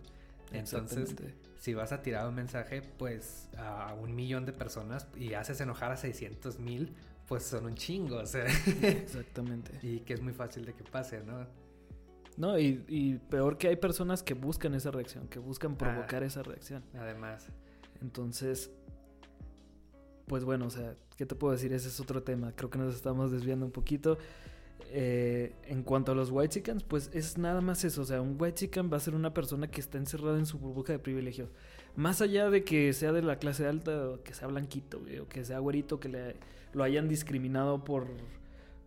[0.51, 1.15] entonces
[1.59, 5.91] si vas a tirar un mensaje pues a un millón de personas y haces enojar
[5.91, 6.93] a 600 mil
[7.27, 8.45] pues son un chingo o sea
[8.81, 11.47] exactamente y que es muy fácil de que pase no
[12.37, 16.41] no, y, peor que hay personas que buscan esa reacción, que buscan provocar ah, esa
[16.41, 16.83] reacción.
[16.97, 17.47] Además.
[18.01, 18.71] Entonces,
[20.27, 21.73] pues bueno, o sea, ¿qué te puedo decir?
[21.73, 22.53] Ese es otro tema.
[22.55, 24.17] Creo que nos estamos desviando un poquito.
[24.89, 28.01] Eh, en cuanto a los white chickens, pues es nada más eso.
[28.01, 30.59] O sea, un white chicken va a ser una persona que está encerrada en su
[30.59, 31.49] burbuja de privilegios.
[31.95, 35.45] Más allá de que sea de la clase alta, o que sea blanquito, o que
[35.45, 36.35] sea güerito, que le,
[36.73, 38.07] lo hayan discriminado por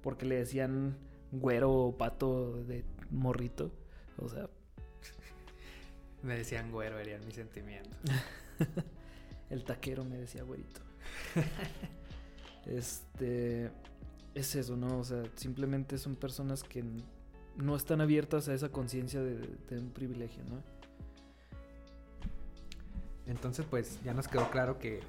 [0.04, 0.98] porque le decían
[1.32, 3.72] güero o pato de morrito.
[4.18, 4.50] O sea.
[6.22, 7.98] me decían güero, eran mis sentimientos.
[9.50, 10.82] El taquero me decía güerito.
[12.66, 13.70] este.
[14.34, 14.98] Es eso, ¿no?
[14.98, 16.84] O sea, simplemente son personas que
[17.56, 20.62] no están abiertas a esa conciencia de, un privilegio, ¿no?
[23.26, 25.00] Entonces, pues ya nos quedó claro que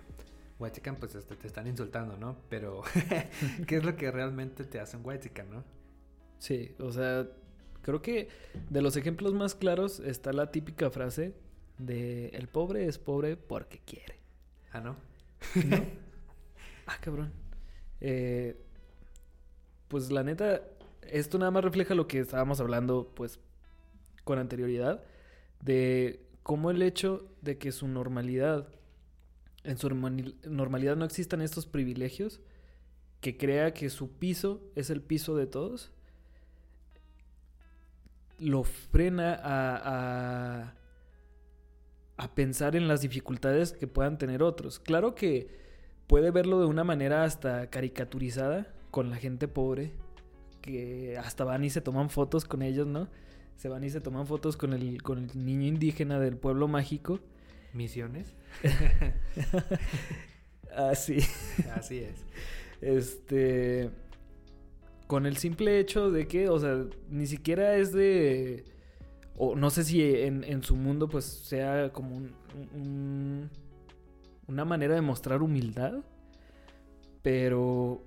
[0.60, 2.38] Whitezican, pues este, te están insultando, ¿no?
[2.50, 2.84] Pero,
[3.68, 5.64] ¿qué es lo que realmente te hace un Whitezican, no?
[6.38, 7.28] Sí, o sea,
[7.86, 8.30] Creo que
[8.72, 11.36] de los ejemplos más claros está la típica frase
[11.78, 14.18] de el pobre es pobre porque quiere.
[14.72, 14.96] Ah, ¿no?
[16.88, 17.32] ah, cabrón.
[18.02, 18.60] Eh,
[19.96, 20.62] pues la neta,
[21.04, 23.40] esto nada más refleja lo que estábamos hablando, pues,
[24.26, 25.06] con anterioridad,
[25.62, 28.68] de cómo el hecho de que su normalidad,
[29.64, 32.42] en su normalidad no existan estos privilegios,
[33.22, 35.94] que crea que su piso es el piso de todos,
[38.38, 40.74] lo frena a,
[42.18, 44.78] a, pensar en las dificultades que puedan tener otros.
[44.78, 45.48] Claro que
[46.06, 49.92] puede verlo de una manera hasta caricaturizada con la gente pobre,
[50.62, 53.10] que hasta van y se toman fotos con ellos, ¿no?
[53.58, 57.20] Se van y se toman fotos con el, con el niño indígena del pueblo mágico.
[57.74, 58.34] ¿Misiones?
[60.74, 61.18] Así.
[61.76, 62.24] Así es.
[62.80, 63.90] Este
[65.08, 68.64] con el simple hecho de que, o sea, ni siquiera es de...
[69.36, 73.50] O no sé si en, su mundo pues sea como un,
[74.48, 75.96] una manera de mostrar humildad,
[77.22, 78.06] pero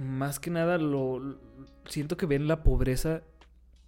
[0.00, 1.38] más que nada lo
[1.84, 3.22] siento que ven la pobreza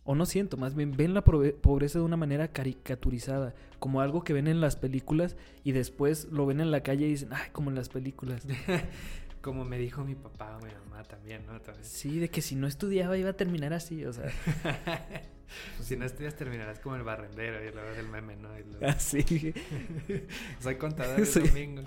[0.05, 4.33] o no siento, más bien ven la pobreza de una manera caricaturizada, como algo que
[4.33, 7.71] ven en las películas y después lo ven en la calle y dicen, ay, como
[7.71, 8.47] en las películas.
[9.43, 11.61] como me dijo mi papá o mi mamá también, ¿no?
[11.83, 14.25] Sí, de que si no estudiaba iba a terminar así, o sea.
[15.77, 18.51] pues si no estudias terminarás como el barrendero y luego del meme, ¿no?
[18.83, 19.55] Ah, sí.
[20.61, 21.83] Soy contador el domingo.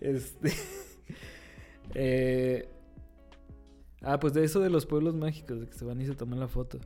[0.00, 0.52] este.
[1.94, 2.68] Eh,
[4.02, 6.40] Ah, pues de eso de los pueblos mágicos, de que se van y se toman
[6.40, 6.78] la foto.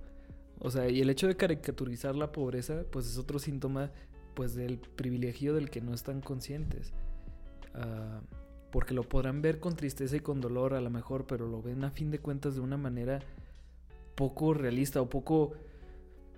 [0.59, 3.93] O sea, y el hecho de caricaturizar la pobreza, pues es otro síntoma,
[4.35, 6.93] pues del privilegio del que no están conscientes.
[7.75, 8.21] Ah,
[8.73, 11.85] porque lo podrán ver con tristeza y con dolor a lo mejor, pero lo ven
[11.85, 13.21] a fin de cuentas de una manera
[14.17, 15.53] poco realista o poco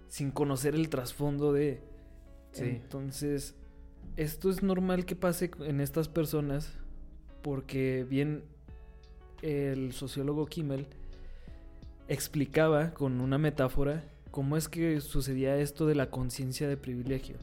[0.09, 1.81] sin conocer el trasfondo de...
[2.59, 3.55] Entonces,
[4.17, 6.73] esto es normal que pase en estas personas
[7.43, 8.45] porque bien
[9.43, 10.87] el sociólogo Kimmel
[12.09, 17.37] explicaba con una metáfora cómo es que sucedía esto de la conciencia de privilegio.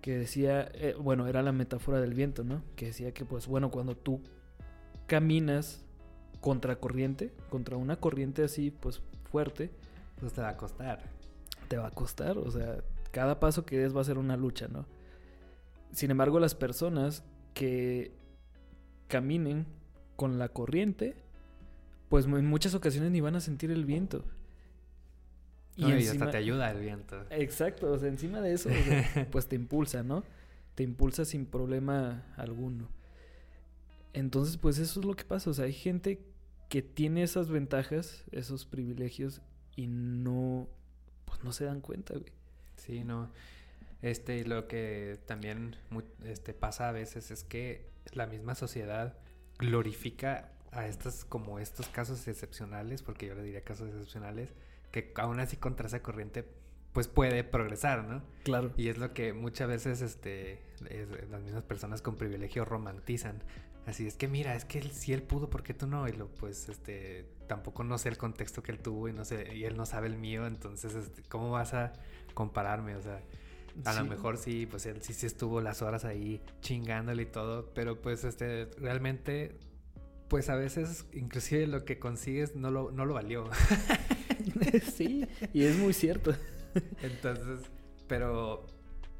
[0.00, 2.62] Que decía, eh, bueno, era la metáfora del viento, ¿no?
[2.74, 4.20] Que decía que, pues, bueno, cuando tú
[5.06, 5.84] caminas
[6.40, 9.70] contra corriente, contra una corriente así, pues, fuerte.
[10.18, 11.02] Pues te va a costar.
[11.68, 14.68] Te va a costar, o sea, cada paso que des va a ser una lucha,
[14.68, 14.86] ¿no?
[15.92, 18.12] Sin embargo, las personas que
[19.08, 19.66] caminen
[20.16, 21.14] con la corriente,
[22.08, 24.24] pues en muchas ocasiones ni van a sentir el viento.
[25.76, 27.24] Y, hasta te ayuda el viento.
[27.30, 28.68] Exacto, o sea, encima de eso,
[29.30, 30.22] pues te impulsa, ¿no?
[30.74, 32.88] Te impulsa sin problema alguno.
[34.12, 35.48] Entonces, pues eso es lo que pasa.
[35.50, 36.20] O sea, hay gente
[36.68, 39.40] que tiene esas ventajas, esos privilegios,
[39.76, 40.68] y no,
[41.24, 42.32] pues no se dan cuenta, güey.
[42.76, 43.30] Sí, no.
[44.02, 45.76] Este, lo que también
[46.24, 49.16] este, pasa a veces es que la misma sociedad
[49.58, 54.50] glorifica a estos como estos casos excepcionales, porque yo le diría casos excepcionales,
[54.90, 56.46] que aún así contra esa corriente
[56.92, 58.22] pues puede progresar, ¿no?
[58.44, 58.72] Claro.
[58.76, 60.60] Y es lo que muchas veces este
[61.30, 63.42] las mismas personas con privilegio romantizan.
[63.86, 66.06] Así es que mira, es que él, si él pudo, ¿por qué tú no?
[66.06, 69.54] Y lo, pues este tampoco no sé el contexto que él tuvo y no sé
[69.54, 71.92] y él no sabe el mío, entonces este, ¿cómo vas a
[72.34, 72.94] compararme?
[72.96, 73.20] O sea,
[73.84, 77.70] a lo mejor sí, pues él sí, sí estuvo las horas ahí chingándole y todo,
[77.74, 79.58] pero pues este, realmente,
[80.28, 83.48] pues a veces inclusive lo que consigues no lo, no lo valió.
[84.94, 86.34] sí, y es muy cierto.
[87.02, 87.70] Entonces,
[88.08, 88.66] pero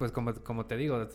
[0.02, 1.06] pues como, como te digo,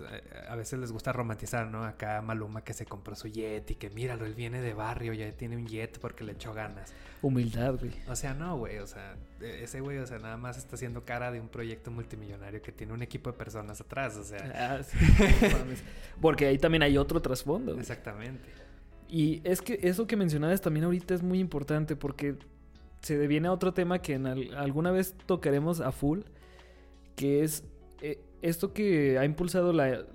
[0.47, 1.83] a veces les gusta romantizar, ¿no?
[1.83, 5.29] Acá Maluma que se compró su jet y que míralo, él viene de barrio, ya
[5.33, 6.93] tiene un jet porque le echó ganas.
[7.21, 7.91] Humildad, güey.
[8.07, 11.03] O sea, no, güey, o sea, e, ese güey, o sea, nada más está haciendo
[11.03, 14.53] cara de un proyecto multimillonario que tiene un equipo de personas atrás, o sea.
[14.55, 14.79] Ah,
[16.21, 17.77] porque ahí también hay otro trasfondo.
[17.77, 18.47] Exactamente.
[19.09, 22.37] Y es que eso que mencionabas también ahorita es muy importante porque
[23.01, 26.21] se deviene a otro tema que en alguna vez tocaremos a full,
[27.17, 27.65] que es
[28.01, 30.05] eh, esto que ha impulsado la,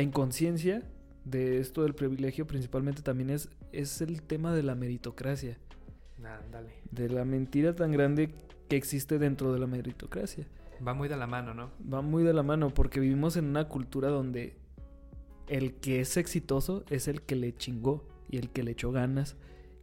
[0.00, 0.82] inconsciencia
[1.24, 5.58] de esto del privilegio principalmente también es, es el tema de la meritocracia.
[6.90, 8.32] De la mentira tan grande
[8.68, 10.46] que existe dentro de la meritocracia.
[10.86, 11.70] Va muy de la mano, ¿no?
[11.92, 14.56] Va muy de la mano porque vivimos en una cultura donde
[15.48, 19.36] el que es exitoso es el que le chingó y el que le echó ganas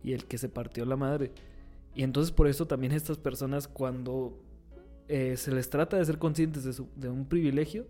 [0.04, 1.32] y el que se partió la madre.
[1.93, 4.41] Y entonces por eso también estas personas cuando
[5.10, 7.88] eh, se les trata de ser conscientes de, un privilegio,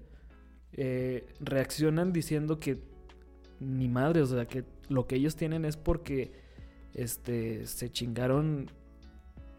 [0.72, 2.82] eh, reaccionan diciendo que
[3.60, 6.32] ni madre, o sea, que lo que ellos tienen es porque
[6.94, 8.72] este, se chingaron,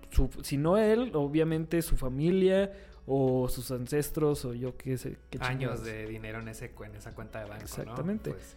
[0.08, 2.72] su, si no él, obviamente su familia
[3.04, 5.18] o sus ancestros o yo qué sé.
[5.28, 7.62] Qué Años de dinero en, ese, en esa cuenta de banco.
[7.62, 8.30] Exactamente.
[8.30, 8.56] Pues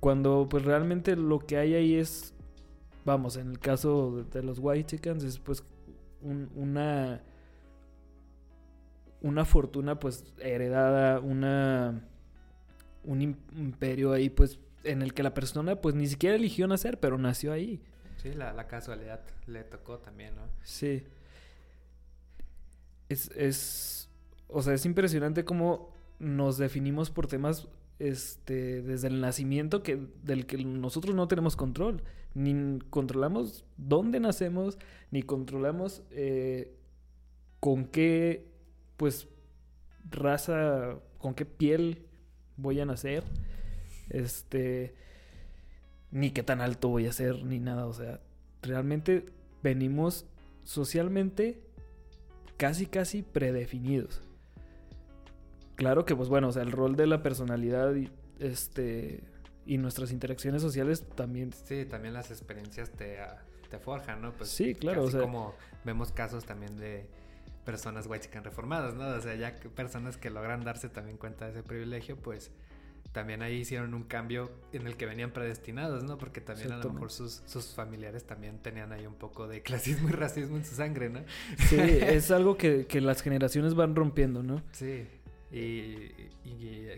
[0.00, 2.34] Cuando pues realmente lo que hay ahí es,
[3.04, 5.62] vamos, en el caso de, los White Chickens es pues
[6.20, 7.22] una
[9.22, 12.04] una fortuna pues heredada, una
[13.04, 17.18] un imperio ahí pues en el que la persona pues ni siquiera eligió nacer, pero
[17.18, 17.80] nació ahí.
[18.22, 20.42] Sí, la, casualidad le tocó también, ¿no?
[20.62, 21.04] Sí.
[23.08, 24.10] Es, es,
[24.48, 30.46] o sea, es impresionante cómo nos definimos por temas este, desde el nacimiento que, del
[30.46, 32.02] que nosotros no tenemos control.
[32.34, 34.78] Ni controlamos dónde nacemos,
[35.10, 36.74] ni controlamos eh,
[37.60, 38.47] con qué
[38.98, 39.28] pues,
[40.10, 42.06] raza, con qué piel
[42.58, 43.24] voy a nacer,
[44.10, 44.94] este,
[46.10, 48.20] ni qué tan alto voy a ser, ni nada, o sea,
[48.60, 49.24] realmente
[49.62, 50.26] venimos
[50.64, 51.62] socialmente
[52.58, 54.20] casi, casi predefinidos.
[55.76, 57.94] Claro que, pues bueno, o sea, el rol de la personalidad
[58.40, 59.22] este
[59.64, 61.52] y nuestras interacciones sociales también.
[61.52, 64.32] Sí, también las experiencias te, ah, te forjan, ¿no?
[64.32, 65.04] Pues sí, claro.
[65.04, 67.06] o sea, como vemos casos también de
[67.68, 69.06] personas white reformadas, ¿no?
[69.08, 72.50] O sea, ya personas que logran darse también cuenta de ese privilegio, pues
[73.12, 76.16] también ahí hicieron un cambio en el que venían predestinados, ¿no?
[76.16, 80.08] Porque también a lo mejor sus, sus familiares también tenían ahí un poco de clasismo
[80.08, 81.20] y racismo en su sangre, ¿no?
[81.68, 84.62] Sí, es algo que, que las generaciones van rompiendo, ¿no?
[84.72, 85.06] Sí,
[85.52, 86.08] y,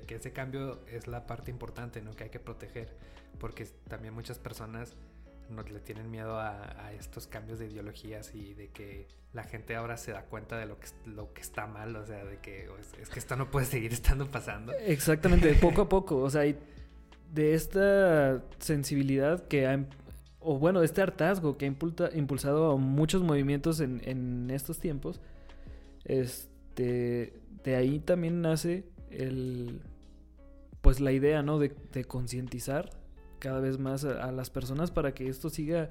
[0.07, 2.14] que ese cambio es la parte importante, ¿no?
[2.14, 2.97] Que hay que proteger,
[3.41, 4.95] porque también muchas personas
[5.51, 9.96] no le tienen miedo a, estos cambios de ideologías y de que la gente ahora
[9.96, 12.68] se da cuenta de lo que, lo que está mal, o sea, de que
[13.01, 14.72] es, que esto no puede seguir estando pasando.
[14.72, 19.84] Exactamente, poco a poco, o sea, de esta sensibilidad que ha,
[20.40, 21.68] o bueno, de este hartazgo que ha
[22.14, 25.20] impulsado a muchos movimientos en, en estos tiempos,
[26.05, 29.80] este, de ahí también nace el,
[30.80, 31.59] pues la idea, ¿no?
[31.59, 32.99] De, de concientizar
[33.41, 35.88] cada vez más a, las personas para que esto siga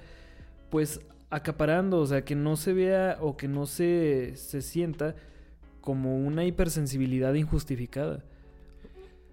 [0.70, 5.16] pues acaparando, o sea, que no se vea o que no se, se sienta
[5.82, 8.24] como una hipersensibilidad injustificada.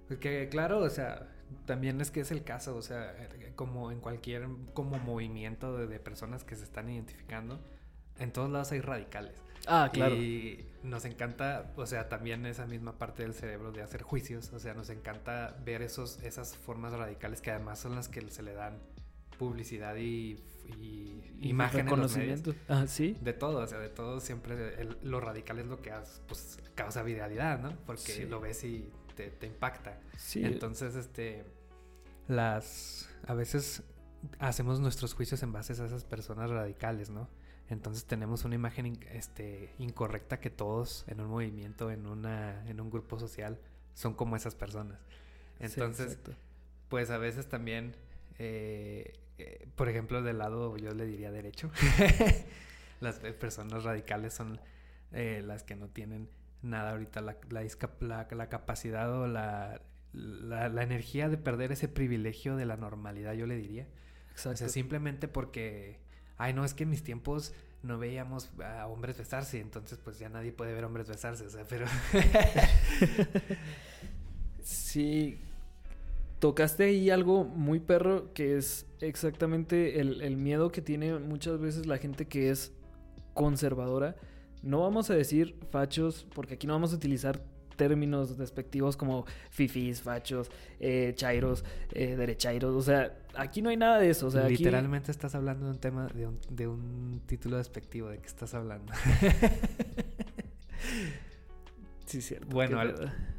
[0.09, 1.29] Porque claro, o sea,
[1.67, 3.15] también es que es el caso, o sea,
[3.55, 7.61] como en cualquier como movimiento de, de personas que se están identificando,
[8.19, 9.35] en todos lados hay radicales.
[9.67, 10.17] Ah, claro.
[10.17, 14.59] Y nos encanta, o sea, también esa misma parte del cerebro de hacer juicios, o
[14.59, 18.55] sea, nos encanta ver esos, esas formas radicales que además son las que se le
[18.55, 18.79] dan
[19.39, 20.43] publicidad y,
[20.79, 22.55] y, imagen conocimiento.
[22.69, 23.17] Ah, sí.
[23.21, 25.93] De todo, o sea, de todo siempre lo radical es lo que
[26.27, 27.77] pues, causa viralidad, ¿no?
[27.85, 30.01] Porque lo ves y te, te impacta.
[30.17, 30.45] Sí.
[30.45, 31.45] Entonces, este,
[32.29, 33.83] las, a veces
[34.39, 37.29] hacemos nuestros juicios en base a esas personas radicales, ¿no?
[37.69, 42.91] Entonces tenemos una imagen este, incorrecta que todos en un movimiento, en, una, en un
[42.91, 43.59] grupo social,
[43.95, 44.99] son como esas personas.
[45.59, 46.19] Entonces,
[46.89, 47.97] pues a veces también,
[48.39, 51.71] eh, eh, por ejemplo, del lado yo le diría derecho,
[53.01, 54.61] las personas radicales son
[55.13, 56.29] eh, las que no tienen
[56.63, 59.81] nada ahorita, la, la, la capacidad o la,
[60.13, 63.87] la, energía de perder ese privilegio de la normalidad, yo le diría.
[64.31, 64.51] Exacto.
[64.51, 66.01] O sea, simplemente porque
[66.39, 70.29] ay, no, es que en mis tiempos no veíamos a hombres besarse, entonces pues ya
[70.29, 71.87] nadie puede ver hombres besarse, o sea, pero...
[74.63, 75.39] sí,
[76.39, 81.87] tocaste ahí algo muy perro que es exactamente el, el, miedo que tiene muchas veces
[81.87, 82.73] la gente que es
[83.35, 84.17] conservadora.
[84.63, 87.41] No vamos a decir fachos, porque aquí no vamos a utilizar
[87.77, 90.51] términos despectivos como fifis, fachos,
[90.81, 92.75] eh, chairos, eh, derechairos.
[92.75, 94.27] O sea, aquí no hay nada de eso.
[94.27, 98.09] O sea, Literalmente estás hablando de un tema, de un, de un título despectivo.
[98.09, 98.93] ¿De qué estás hablando?
[102.07, 102.47] sí, cierto.
[102.49, 102.81] Bueno,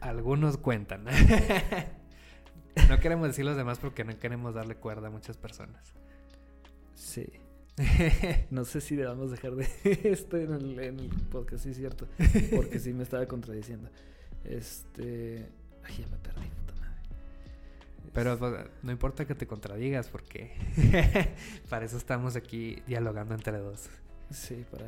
[0.01, 1.05] algunos cuentan.
[2.89, 5.93] no queremos decir los demás porque no queremos darle cuerda a muchas personas.
[6.93, 7.27] Sí.
[8.49, 12.07] no sé si debamos dejar de esto en el, en el podcast, sí es cierto,
[12.55, 13.89] porque sí me estaba contradiciendo.
[14.48, 15.45] Este.
[15.84, 17.02] Ay, ya me perdí, puta madre.
[18.14, 20.54] Pero pues, no importa que te contradigas, porque
[21.70, 23.89] para eso estamos aquí dialogando entre dos.
[24.32, 24.86] Sí, para,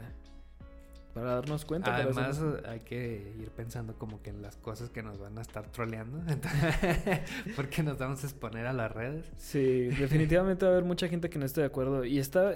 [1.13, 1.95] para darnos cuenta.
[1.95, 5.67] Además, hay que ir pensando como que en las cosas que nos van a estar
[5.67, 6.21] troleando.
[7.55, 9.29] porque nos vamos a exponer a las redes.
[9.37, 12.05] Sí, definitivamente va a haber mucha gente que no esté de acuerdo.
[12.05, 12.55] Y está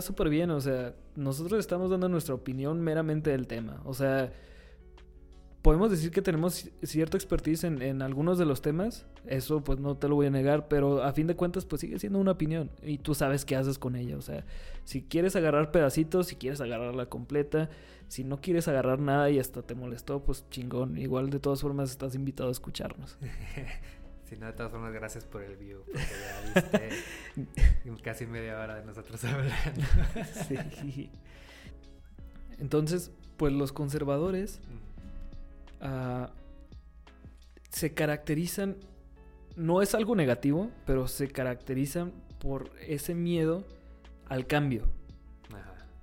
[0.00, 0.50] súper bien.
[0.50, 3.80] O sea, nosotros estamos dando nuestra opinión meramente del tema.
[3.84, 4.32] O sea
[5.62, 10.08] podemos decir que tenemos cierta expertise en, algunos de los temas, eso pues no te
[10.08, 12.98] lo voy a negar, pero a fin de cuentas pues sigue siendo una opinión y
[12.98, 14.44] tú sabes qué haces con ella, o sea,
[14.84, 17.70] si quieres agarrar pedacitos, si quieres agarrarla completa,
[18.08, 21.90] si no quieres agarrar nada y hasta te molestó, pues chingón, igual de todas formas
[21.90, 23.16] estás invitado a escucharnos.
[24.24, 26.00] si no, de todas formas, gracias por el view, porque
[26.54, 26.62] ya
[27.86, 29.86] viste casi media hora de nosotros hablando.
[30.48, 31.10] sí.
[32.58, 34.60] Entonces, pues los conservadores...
[35.82, 36.30] Ah,
[37.70, 38.76] se caracterizan,
[39.56, 43.64] no es algo negativo, pero se caracterizan por ese miedo
[44.28, 44.84] al cambio.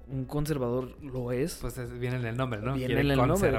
[0.07, 1.59] Un conservador lo es.
[1.61, 2.73] Pues viene en el nombre, ¿no?
[2.73, 3.53] Viene en el nombre.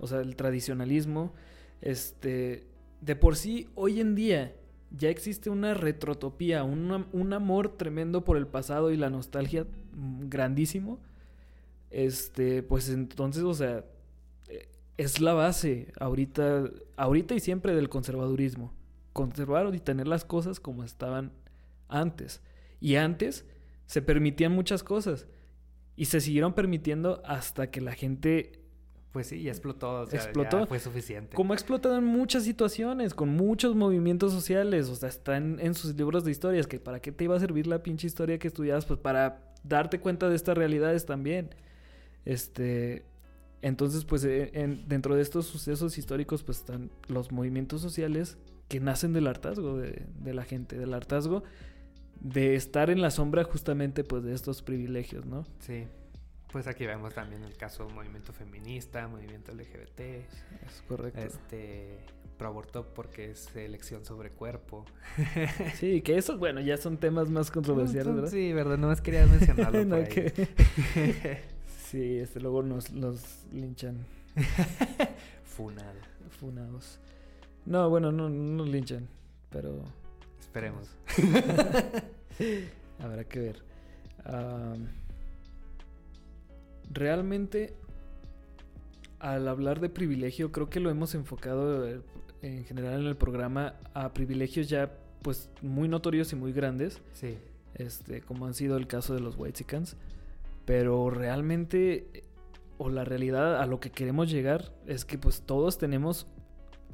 [0.00, 1.34] O sea, el tradicionalismo.
[1.82, 2.66] Este.
[3.02, 4.56] De por sí, hoy en día
[4.90, 10.98] ya existe una retrotopía, un amor tremendo por el pasado y la nostalgia mm, grandísimo.
[11.90, 13.84] Este, pues entonces, o sea,
[14.96, 18.72] es la base ahorita, ahorita y siempre del conservadurismo.
[19.12, 21.32] Conservar y tener las cosas como estaban
[21.88, 22.42] antes.
[22.80, 23.46] Y antes
[23.86, 25.26] se permitían muchas cosas.
[25.96, 28.62] Y se siguieron permitiendo hasta que la gente
[29.12, 30.60] Pues sí, ya explotó, o sea, Explotó.
[30.60, 31.34] ya fue suficiente.
[31.34, 35.74] Como ha explotado en muchas situaciones, con muchos movimientos sociales, o sea, está en, en
[35.74, 38.48] sus libros de historias, que para qué te iba a servir la pinche historia que
[38.48, 41.54] estudiabas, pues para darte cuenta de estas realidades también.
[42.26, 43.06] Este,
[43.62, 48.36] entonces, pues eh, en- dentro de estos sucesos históricos, pues están los movimientos sociales
[48.68, 51.42] que nacen del hartazgo de, de la gente, del hartazgo
[52.20, 55.44] de estar en la sombra justamente pues de estos privilegios, ¿no?
[55.60, 55.86] Sí.
[56.52, 61.20] Pues aquí vemos también el caso del movimiento feminista, movimiento LGBT, Es correcto.
[61.20, 61.98] este
[62.38, 64.84] pro aborto porque es elección sobre cuerpo.
[65.74, 68.30] Sí, que esos, bueno, ya son temas más controversiales, ¿verdad?
[68.30, 70.08] Sí, verdad, no más quería mencionarlo No, por ahí.
[70.12, 70.48] que-
[71.90, 74.04] Sí, este, luego nos los linchan
[75.44, 76.00] Funado.
[76.40, 76.98] funados.
[77.64, 79.08] No, bueno, no, no nos linchan,
[79.50, 79.84] pero
[80.40, 80.88] Esperemos.
[82.98, 83.62] habrá que ver.
[86.90, 87.74] Realmente,
[89.18, 92.00] al hablar de privilegio, creo que lo hemos enfocado eh,
[92.42, 97.00] en general en el programa a privilegios ya pues muy notorios y muy grandes.
[97.12, 97.36] Sí.
[97.74, 99.96] este, como han sido el caso de los Whitesicans.
[100.66, 102.24] Pero realmente, eh,
[102.76, 106.26] o la realidad a lo que queremos llegar es que pues todos tenemos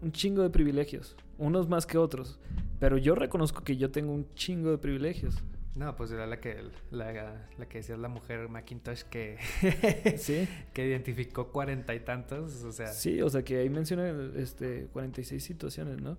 [0.01, 2.39] un chingo de privilegios, unos más que otros.
[2.79, 5.43] Pero yo reconozco que yo tengo un chingo de privilegios.
[5.75, 9.39] No, pues era la que la, la que decía la mujer Macintosh que,
[10.19, 14.89] Sí, que identificó cuarenta y tantos, o sea, sí, o sea que ahí menciona este,
[14.93, 16.19] 46 situaciones, ¿no?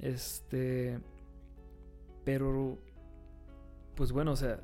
[0.00, 0.98] Este,
[2.24, 2.76] pero,
[3.94, 4.60] pues bueno, o sea,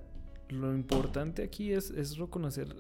[0.49, 2.75] lo importante aquí es, es reconocer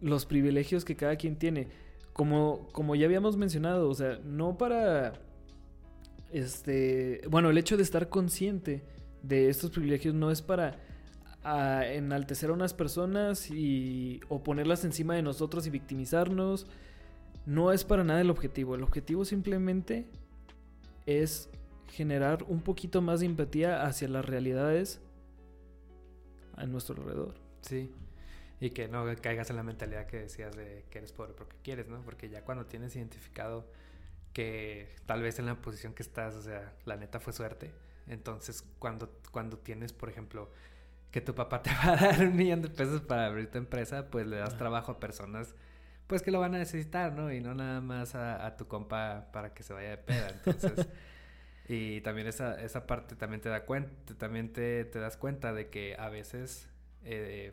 [0.00, 1.68] los privilegios que cada quien tiene.
[2.12, 5.14] Como, como ya habíamos mencionado, o sea, no para.
[6.32, 7.22] Este.
[7.30, 8.84] Bueno, el hecho de estar consciente
[9.22, 10.78] de estos privilegios no es para
[11.44, 14.20] enaltecer a unas personas y.
[14.28, 16.66] o ponerlas encima de nosotros y victimizarnos.
[17.46, 18.74] No es para nada el objetivo.
[18.74, 20.06] El objetivo simplemente
[21.06, 21.48] es
[21.88, 25.00] generar un poquito más de empatía hacia las realidades
[26.58, 27.34] a nuestro alrededor.
[27.62, 27.92] sí.
[28.60, 31.86] Y que no caigas en la mentalidad que decías de que eres pobre porque quieres,
[31.86, 32.00] ¿no?
[32.02, 33.70] Porque ya cuando tienes identificado
[34.32, 37.70] que tal vez en la posición que estás, o sea, la neta fue suerte.
[38.08, 40.50] Entonces, cuando, cuando tienes, por ejemplo,
[41.12, 44.10] que tu papá te va a dar un millón de pesos para abrir tu empresa,
[44.10, 44.58] pues le das Ajá.
[44.58, 45.54] trabajo a personas
[46.08, 47.30] pues que lo van a necesitar, ¿no?
[47.32, 50.30] Y no nada más a, a tu compa para que se vaya de peda.
[50.30, 50.88] Entonces,
[51.68, 55.68] y también esa, esa parte también te da cuenta, también te, te das cuenta de
[55.68, 56.68] que a veces
[57.04, 57.52] eh,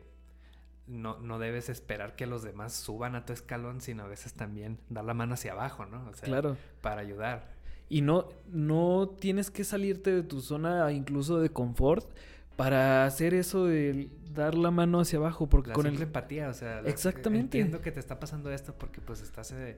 [0.86, 4.78] no, no debes esperar que los demás suban a tu escalón, sino a veces también
[4.88, 6.08] dar la mano hacia abajo, ¿no?
[6.08, 6.56] O sea, Claro.
[6.80, 7.54] para ayudar.
[7.88, 12.08] Y no, no tienes que salirte de tu zona incluso de confort
[12.56, 15.48] para hacer eso de dar la mano hacia abajo.
[15.48, 16.00] Porque La con el.
[16.00, 17.58] empatía, o sea, Exactamente.
[17.58, 19.76] entiendo que te está pasando esto porque pues estás eh,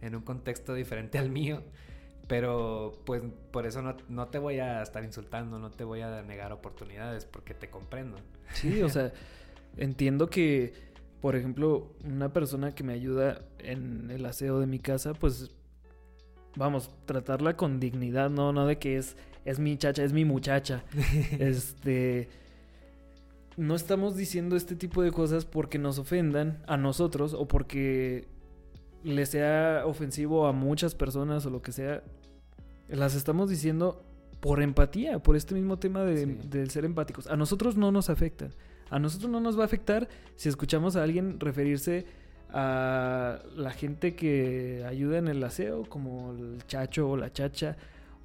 [0.00, 1.62] en un contexto diferente al mío,
[2.26, 6.22] pero pues por eso no, no te voy a estar insultando, no te voy a
[6.22, 8.16] negar oportunidades porque te comprendo.
[8.52, 9.12] Sí, o sea,
[9.76, 10.72] entiendo que,
[11.20, 15.50] por ejemplo, una persona que me ayuda en el aseo de mi casa, pues
[16.56, 20.82] vamos, tratarla con dignidad, no, no de que es, es mi chacha, es mi muchacha.
[21.38, 22.28] este.
[23.56, 28.28] No estamos diciendo este tipo de cosas porque nos ofendan a nosotros o porque
[29.06, 32.02] le sea ofensivo a muchas personas o lo que sea.
[32.88, 34.02] Las estamos diciendo
[34.40, 36.38] por empatía, por este mismo tema de, Sí.
[36.48, 37.26] del ser empáticos.
[37.26, 38.48] A nosotros no nos afecta.
[38.90, 42.06] A nosotros no nos va a afectar si escuchamos a alguien referirse
[42.50, 47.76] a la gente que ayuda en el aseo, como el chacho o la chacha,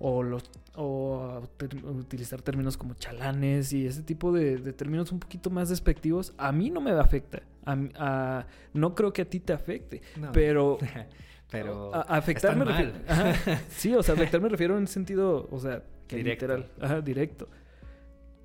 [0.03, 5.19] o, los, o ter- utilizar términos como chalanes y ese tipo de, de términos un
[5.19, 6.33] poquito más despectivos.
[6.37, 7.43] A mí no me afecta.
[7.65, 10.01] A no creo que a ti te afecte.
[10.19, 10.77] No, Pero
[11.51, 12.93] pero a, afectar me refiero.
[13.07, 13.33] Ajá.
[13.69, 16.47] Sí, o sea, afectar me refiero en sentido, o sea, que Directo.
[16.47, 17.47] literal, ajá, directo.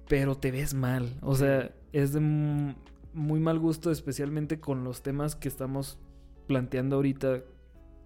[0.09, 2.75] Pero te ves mal, o sea, es de mu-
[3.13, 5.99] muy mal gusto, especialmente con los temas que estamos
[6.47, 7.43] planteando ahorita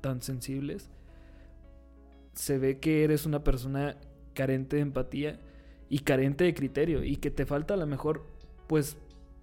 [0.01, 0.89] tan sensibles.
[2.41, 3.97] Se ve que eres una persona
[4.35, 5.39] carente de empatía
[5.91, 8.25] y carente de criterio y que te falta a lo mejor,
[8.67, 8.97] pues,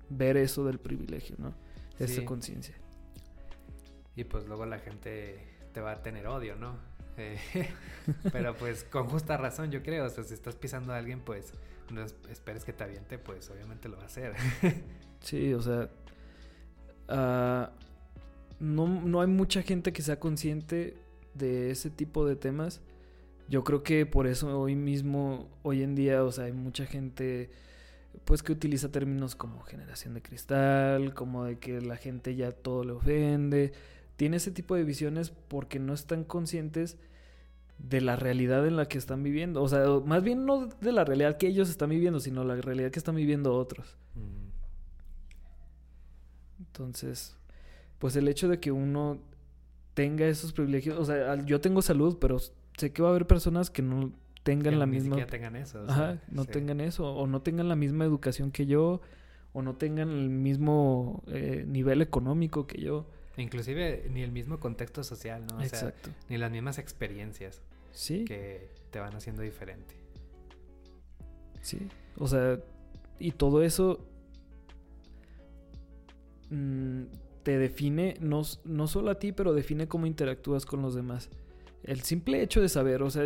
[0.10, 1.54] ver eso del privilegio, ¿no?
[2.00, 2.26] Esa Sí.
[2.26, 2.74] conciencia.
[4.16, 5.38] Y pues luego la gente
[5.74, 6.76] te va a tener odio, ¿no?
[7.18, 7.38] Eh,
[8.34, 10.06] pero pues con justa razón, yo creo.
[10.06, 11.54] O sea, si estás pisando a alguien, pues
[11.91, 14.34] no es- esperes que te aviente, pues obviamente lo va a hacer.
[15.20, 15.89] Sí, o sea,
[17.10, 17.72] ah,
[18.60, 20.95] no, no hay mucha gente que sea consciente
[21.38, 22.82] de ese tipo de temas.
[23.50, 27.50] Yo creo que por eso hoy mismo, hoy en día, o sea, hay mucha gente
[28.26, 32.84] pues que utiliza términos como generación de cristal, como de que la gente ya todo
[32.84, 33.74] le ofende.
[34.16, 36.98] Tiene ese tipo de visiones porque no están conscientes
[37.78, 39.62] de la realidad en la que están viviendo.
[39.62, 42.92] O sea, más bien no de la realidad que ellos están viviendo, sino la realidad
[42.92, 43.96] que están viviendo otros.
[46.60, 47.38] Entonces,
[48.00, 49.20] pues el hecho de que uno
[49.98, 52.38] tenga esos privilegios, o sea, yo tengo salud, pero
[52.78, 55.26] sé que va a haber personas que no tengan la misma...
[55.26, 55.84] tengan eso.
[55.89, 59.02] Ajá, no tengan eso, o no tengan la misma educación que yo,
[59.54, 63.08] o no tengan el mismo eh, nivel económico que yo.
[63.38, 65.64] Inclusive ni el mismo contexto social, ¿no?
[65.64, 66.12] Exacto.
[66.30, 67.64] ni las mismas experiencias.
[67.91, 68.24] Sí.
[68.26, 69.95] Que te van haciendo diferente.
[71.62, 71.88] Sí.
[72.20, 72.60] O sea,
[73.18, 74.06] y todo eso
[76.52, 77.06] mm,
[77.48, 81.30] te define, no, no solo a ti, pero define cómo interactúas con los demás.
[81.82, 83.24] El simple hecho de saber, o sea,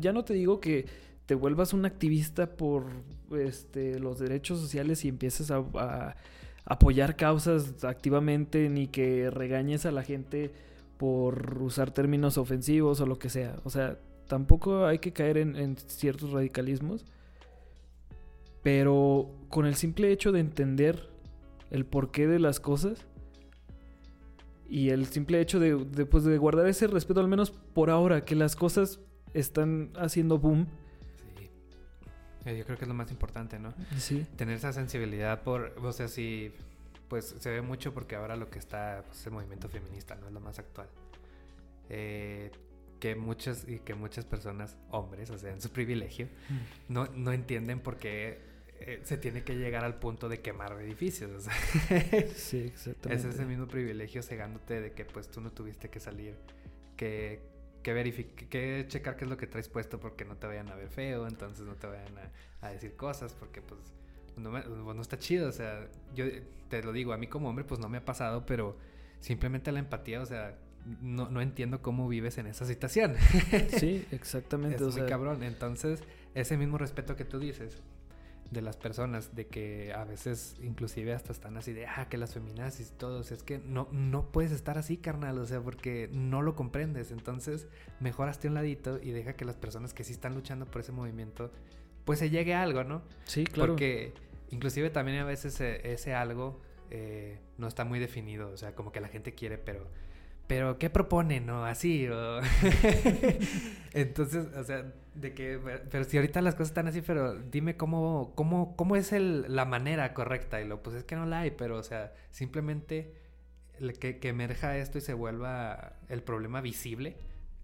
[0.00, 0.86] ya no te digo que
[1.26, 2.86] te vuelvas un activista por
[3.30, 6.16] este, los derechos sociales y empieces a,
[6.64, 10.50] apoyar causas activamente, ni que regañes a la gente
[10.96, 13.56] por usar términos ofensivos o lo que sea.
[13.64, 13.98] O sea,
[14.28, 17.04] tampoco hay que caer en, en ciertos radicalismos.
[18.62, 21.10] Pero con el simple hecho de entender
[21.70, 23.06] el porqué de las cosas,
[24.68, 28.34] y el simple hecho de, pues, de guardar ese respeto, al menos por ahora, que
[28.34, 29.00] las cosas
[29.32, 30.66] están haciendo boom.
[31.38, 32.56] Sí.
[32.56, 33.72] Yo creo que es lo más importante, ¿no?
[33.96, 34.26] Sí.
[34.36, 36.52] Tener esa sensibilidad por, o sea, sí,
[37.08, 40.26] pues se ve mucho porque ahora lo que está pues, el movimiento feminista, ¿no?
[40.26, 40.88] Es lo más actual.
[41.88, 42.50] Eh,
[43.00, 46.92] que muchas y que muchas personas, hombres, o sea, en su privilegio, mm.
[46.92, 48.40] no, no entienden por qué
[48.80, 51.46] eh, se tiene que llegar al punto de quemar edificios.
[52.34, 53.28] sí, exactamente.
[53.28, 56.36] Es ese mismo privilegio cegándote de que pues tú no tuviste que salir,
[56.96, 57.40] que,
[57.82, 60.88] que, que checar qué es lo que traes puesto porque no te vayan a ver
[60.88, 62.14] feo, entonces no te vayan
[62.62, 63.80] a, decir cosas porque pues
[64.36, 65.48] no, pues, no está chido.
[65.48, 66.24] O sea, yo
[66.68, 68.76] te lo digo, a mí como hombre pues no me ha pasado, pero
[69.20, 70.56] simplemente la empatía, o sea,
[71.02, 73.16] no, no, entiendo cómo vives en esa situación.
[73.78, 74.84] sí, exactamente.
[74.84, 75.42] Es muy cabrón.
[75.42, 76.02] Entonces,
[76.34, 77.82] ese mismo respeto que tú dices,
[78.50, 82.32] de las personas, de que a veces inclusive hasta están así de, ah, que las
[82.32, 86.40] feminazis y todo, es que no, no puedes estar así, carnal, o sea, porque no
[86.40, 87.68] lo comprendes, entonces
[88.00, 90.92] mejor hazte un ladito y deja que las personas que sí están luchando por ese
[90.92, 91.50] movimiento,
[92.04, 93.02] pues se llegue a algo, ¿no?
[93.24, 93.72] Sí, claro.
[93.72, 94.14] Porque
[94.50, 98.92] inclusive también a veces eh, ese algo eh, no está muy definido, o sea, como
[98.92, 99.86] que la gente quiere, pero
[100.48, 101.64] pero ¿qué propone, no?
[101.64, 102.40] Así, o...
[103.92, 108.32] Entonces, o sea, de que, pero si ahorita las cosas están así, pero dime cómo,
[108.34, 110.60] cómo, cómo es el, la manera correcta.
[110.60, 113.14] Y lo, pues es que no la hay, pero, o sea, simplemente
[114.00, 117.16] que, que emerja esto y se vuelva el problema visible,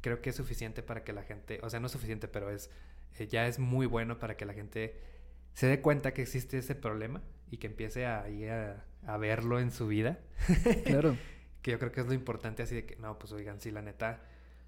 [0.03, 2.70] creo que es suficiente para que la gente, o sea, no es suficiente, pero es,
[3.18, 5.01] eh, ya es muy bueno para que la gente
[5.55, 9.70] se dé cuenta que existe ese problema y que empiece a, a, a verlo en
[9.70, 10.18] su vida.
[10.85, 11.16] Claro.
[11.65, 13.81] que yo creo que es lo importante así de que, no, pues oigan, sí, la
[13.81, 14.21] neta,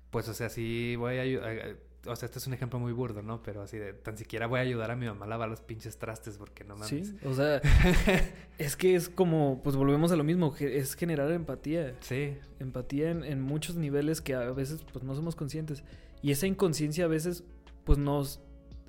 [0.09, 1.77] pues o sea, sí voy a ayudar,
[2.07, 3.43] o sea, este es un ejemplo muy burdo, ¿no?
[3.43, 5.99] Pero así de, tan siquiera voy a ayudar a mi mamá a lavar los pinches
[5.99, 7.09] trastes porque no mames.
[7.09, 7.61] Sí, o sea,
[8.59, 11.95] es que es como, pues volvemos a lo mismo, es generar empatía.
[12.01, 12.39] Sí.
[12.61, 15.85] Empatía en, en muchos niveles que a veces pues no somos conscientes.
[16.23, 17.45] Y esa inconsciencia a veces
[17.85, 18.41] pues nos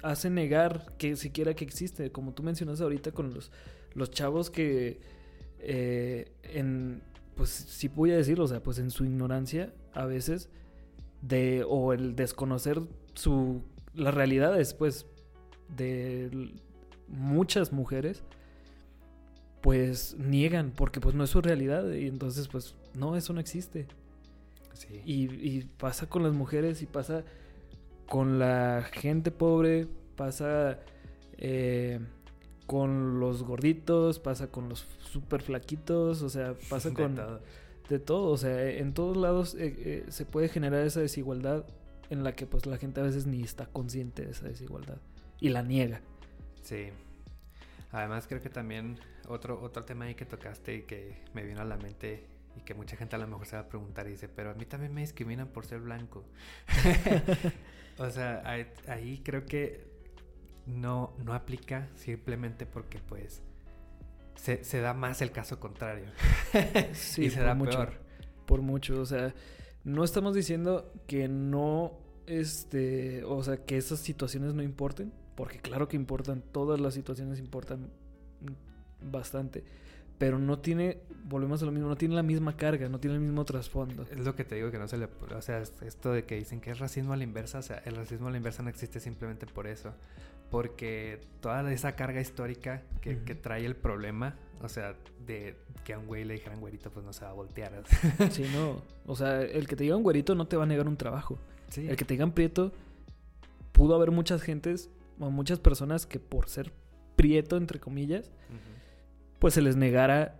[0.01, 3.51] hace negar que siquiera que existe, como tú mencionas ahorita con los,
[3.95, 5.01] los chavos que
[5.59, 7.01] eh, en
[7.37, 10.49] pues sí voy a decirlo, o sea, pues en su ignorancia a veces
[11.21, 12.81] de o el desconocer
[13.13, 13.63] su
[13.93, 15.07] las realidades pues
[15.75, 16.51] de
[17.07, 18.23] muchas mujeres
[19.61, 23.87] pues niegan porque pues no es su realidad y entonces pues no eso no existe
[24.73, 25.01] sí.
[25.03, 27.23] y, pasa con las mujeres y pasa
[28.07, 30.79] con la gente pobre pasa
[31.37, 31.99] eh,
[32.67, 37.15] con los gorditos, pasa con los súper flaquitos, o sea, pasa con
[37.89, 38.31] de todo.
[38.31, 41.65] o sea, en todos lados eh, eh, se puede generar esa desigualdad
[42.09, 44.97] en la que pues la gente a veces ni está consciente de esa desigualdad
[45.39, 46.01] y la niega.
[46.61, 46.89] Sí.
[47.91, 48.99] Además creo que también
[49.29, 52.25] otro otro tema ahí que tocaste y que me vino a la mente
[52.57, 54.53] y que mucha gente a lo mejor se va a preguntar y dice, pero a
[54.53, 56.25] mí también me discriminan por ser blanco.
[57.97, 58.43] o sea,
[58.87, 59.96] ahí creo que
[60.67, 63.41] no, no aplica simplemente porque pues
[64.35, 66.05] se, se da más el caso contrario.
[66.93, 67.93] sí, y se da mucho, peor.
[68.45, 69.33] Por mucho, o sea,
[69.83, 75.87] no estamos diciendo que no, este, o sea, que esas situaciones no importen, porque claro
[75.87, 77.89] que importan, todas las situaciones importan
[79.01, 79.63] bastante,
[80.17, 83.21] pero no tiene, volvemos a lo mismo, no tiene la misma carga, no tiene el
[83.21, 84.03] mismo trasfondo.
[84.11, 85.07] Es lo que te digo que no se le...
[85.35, 87.95] O sea, esto de que dicen que es racismo a la inversa, o sea, el
[87.95, 89.93] racismo a la inversa no existe simplemente por eso.
[90.49, 94.95] Porque toda esa carga histórica que, trae el problema, o sea,
[95.25, 97.83] de que a un güey le dijeran güerito, pues no se va a voltear.
[98.31, 98.81] sí, no.
[99.05, 101.37] O sea, el que te diga un güerito no te va a negar un trabajo.
[101.75, 102.71] El que te digan prieto,
[103.73, 104.89] pudo haber muchas gentes
[105.19, 106.71] o muchas personas que por ser
[107.15, 108.31] prieto, entre comillas,
[109.39, 110.39] pues se les negara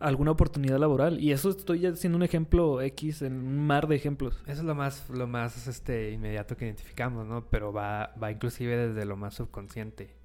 [0.00, 1.20] alguna oportunidad laboral.
[1.20, 4.40] Y eso estoy haciendo un ejemplo X en un mar de ejemplos.
[4.46, 7.46] Eso es lo más, lo más este, inmediato que identificamos, ¿no?
[7.48, 10.16] Pero va, va inclusive desde lo más subconsciente.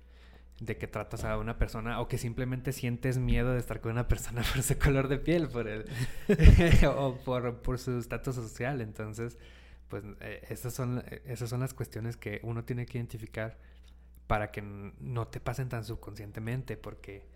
[0.60, 4.08] De que tratas a una persona o que simplemente sientes miedo de estar con una
[4.08, 5.86] persona por su color de piel, por el,
[6.96, 8.80] o por, por su estatus social.
[8.80, 9.38] Entonces,
[9.90, 13.58] pues eh, esas, son, esas son las cuestiones que uno tiene que identificar
[14.28, 17.28] para que no te pasen tan subconscientemente, porque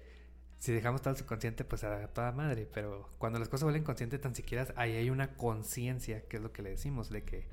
[0.60, 4.18] si dejamos todo el subconsciente, pues a toda madre, pero cuando las cosas vuelven consciente,
[4.18, 7.46] tan siquiera ahí hay una conciencia, que es lo que le decimos, de que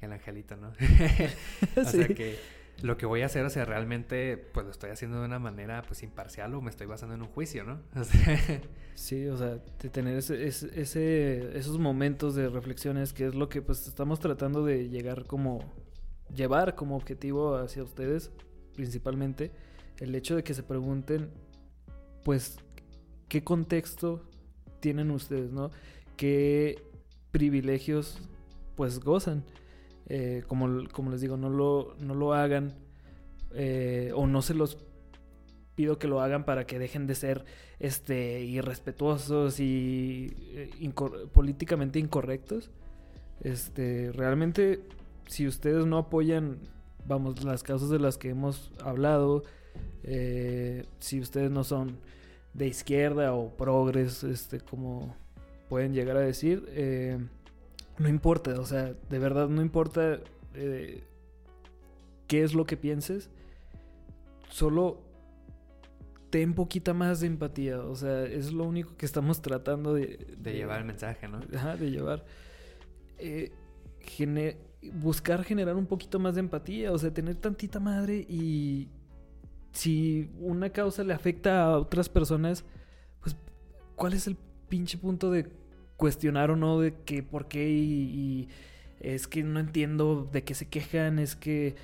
[0.00, 0.68] el angelito, ¿no?
[1.76, 2.38] o sea que
[2.80, 5.82] lo que voy a hacer, o sea, realmente, pues lo estoy haciendo de una manera,
[5.82, 7.80] pues imparcial o me estoy basando en un juicio, ¿no?
[8.94, 13.62] sí, o sea, de tener ese, ese, esos momentos de reflexiones, que es lo que
[13.62, 15.60] pues estamos tratando de llegar como,
[16.34, 18.32] llevar como objetivo hacia ustedes,
[18.74, 19.52] principalmente,
[19.98, 21.30] el hecho de que se pregunten
[22.24, 22.58] pues,
[23.28, 24.22] ¿qué contexto
[24.80, 25.70] tienen ustedes, no?
[26.16, 26.82] ¿Qué
[27.30, 28.18] privilegios,
[28.76, 29.44] pues, gozan?
[30.06, 32.74] Eh, como, como, les digo, no lo, no lo hagan
[33.54, 34.78] eh, o no se los
[35.74, 37.44] pido que lo hagan para que dejen de ser
[37.78, 40.92] este irrespetuosos y eh,
[41.32, 42.70] políticamente incorrectos.
[43.40, 44.84] Este, realmente
[45.26, 46.58] si ustedes no apoyan
[47.06, 49.42] vamos las causas de las que hemos hablado,
[50.04, 51.96] eh, si ustedes no son
[52.54, 55.14] de izquierda o progres, este, como
[55.68, 57.18] pueden llegar a decir, eh,
[57.98, 60.18] no importa, o sea, de verdad no importa
[60.54, 61.02] eh,
[62.26, 63.30] qué es lo que pienses,
[64.50, 65.00] solo
[66.30, 70.26] ten poquita más de empatía, o sea, es lo único que estamos tratando de...
[70.38, 71.40] De, llevar el mensaje, ¿no?
[71.54, 72.24] Ajá, de llevar.
[74.94, 78.88] buscar generar un poquito más de empatía, o sea, tener tantita madre y
[79.72, 82.64] si una causa le afecta a otras personas,
[83.20, 83.36] pues,
[83.96, 84.36] ¿cuál es el
[84.68, 85.50] pinche punto de
[85.96, 88.48] cuestionar o no de que por qué y,
[89.00, 91.74] es que no entiendo de qué se quejan, es que...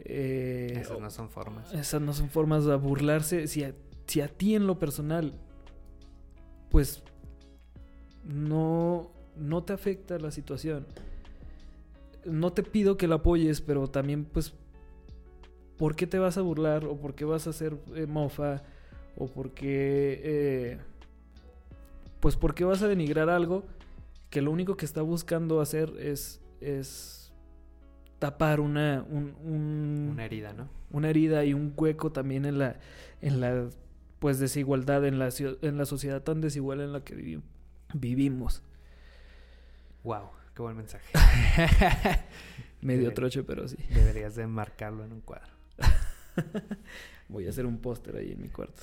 [0.00, 1.72] Eh, esas no son formas.
[1.72, 3.46] Esas no son formas de burlarse.
[3.46, 3.74] Si a,
[4.06, 5.32] si a ti en lo personal,
[6.70, 7.02] pues,
[8.24, 10.86] no, no te afecta la situación.
[12.26, 14.52] No te pido que la apoyes, pero también, pues,
[15.76, 16.84] ¿por qué te vas a burlar?
[16.84, 18.62] ¿O por qué vas a hacer eh, mofa?
[19.16, 20.20] ¿O por qué...
[20.24, 20.78] Eh,
[22.20, 23.64] pues por qué vas a denigrar algo
[24.30, 26.40] que lo único que está buscando hacer es...
[26.60, 27.32] es
[28.18, 29.04] tapar una...
[29.44, 30.68] una herida, ¿no?
[30.90, 32.76] Una herida y un hueco también en la...
[33.20, 33.68] En la
[34.18, 35.28] pues desigualdad en la,
[35.62, 37.40] en la sociedad tan desigual en la que
[37.94, 38.62] vivimos.
[40.04, 41.06] Wow, qué buen mensaje.
[42.80, 43.76] Medio troche, pero sí.
[43.90, 45.55] Deberías de marcarlo en un cuadro.
[47.28, 48.82] Voy a hacer un póster ahí en mi cuarto.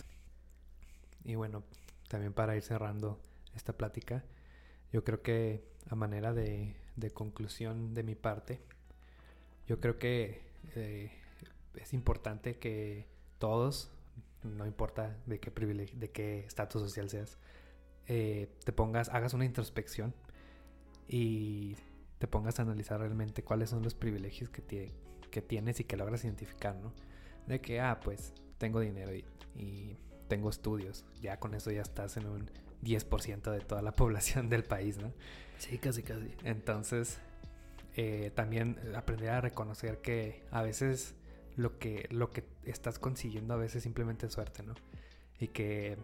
[1.23, 1.63] Y bueno,
[2.09, 3.19] también para ir cerrando
[3.55, 4.23] esta plática,
[4.91, 6.75] yo creo que a manera de,
[7.13, 8.61] conclusión de mi parte,
[9.67, 10.41] yo creo que
[10.75, 11.11] eh,
[11.75, 13.07] es importante que
[13.39, 13.91] todos,
[14.43, 17.37] no importa de qué privilegio, de qué estatus social seas,
[18.07, 20.13] eh, te pongas, hagas una introspección
[21.07, 21.77] y
[22.19, 24.91] te pongas a analizar realmente cuáles son los privilegios que,
[25.31, 26.93] que tienes y que logras identificar, ¿no?
[27.47, 31.05] De que, ah, pues tengo dinero y, tengo estudios.
[31.21, 32.49] Ya con eso ya estás en un
[32.81, 35.13] 10% de toda la población del país, ¿no?
[35.59, 36.33] Sí, casi, casi.
[36.43, 37.19] Entonces,
[37.95, 41.15] eh, también aprender a reconocer que a veces
[41.55, 44.73] lo que, lo que estás consiguiendo a veces simplemente es suerte, ¿no?
[45.39, 45.97] Y que,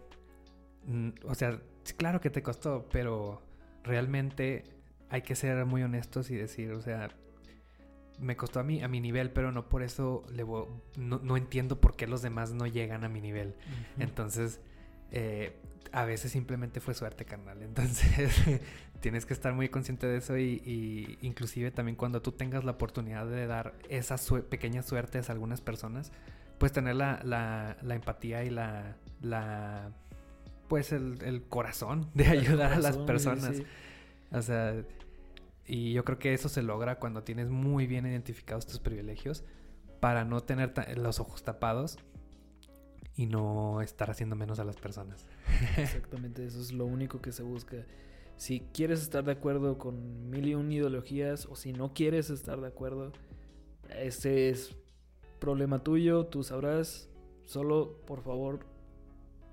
[0.86, 1.60] mm, o sea,
[1.98, 3.42] claro que te costó, pero
[3.84, 4.66] realmente
[5.10, 7.10] hay que ser muy honestos y decir, o sea,
[8.20, 10.46] me costó a mí, a mi nivel, pero no por eso le
[10.98, 13.56] no, entiendo por qué los demás no llegan a mi nivel.
[13.98, 14.60] Entonces,
[15.12, 15.56] eh,
[15.92, 17.62] a veces simplemente fue suerte, carnal.
[17.64, 18.62] Entonces,
[19.00, 23.26] tienes que estar muy consciente de eso y, inclusive también cuando tú tengas la oportunidad
[23.28, 26.12] de dar esas pequeñas suertes a algunas personas,
[26.58, 29.92] pues tener la, la, la empatía y la, la
[30.68, 33.62] pues el, el corazón de ayudar a las personas.
[34.32, 34.76] O sea,
[35.70, 39.44] y yo creo que eso se logra cuando tienes muy bien identificados tus privilegios
[40.00, 42.00] para no tener los ojos tapados
[43.16, 45.28] y no estar haciendo menos a las personas.
[45.78, 47.86] Exactamente, eso es lo único que se busca.
[48.36, 52.60] Si quieres estar de acuerdo con mil y un ideologías o si no quieres estar
[52.60, 53.12] de acuerdo,
[53.96, 54.76] ese es
[55.38, 57.10] problema tuyo, tú sabrás.
[57.46, 58.66] Solo, por favor,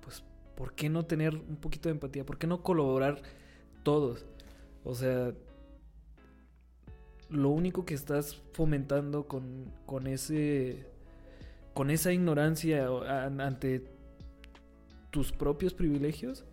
[0.01, 0.23] pues,
[0.55, 2.25] ¿por qué no tener un poquito de empatía?
[2.25, 3.21] ¿Por qué no colaborar
[3.83, 4.25] todos?
[4.83, 5.33] O sea,
[7.29, 10.85] lo único que estás fomentando con, con ese
[11.73, 12.87] con esa ignorancia
[13.39, 13.85] ante
[15.11, 16.43] tus propios privilegios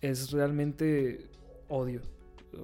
[0.00, 1.30] es realmente
[1.68, 2.02] odio.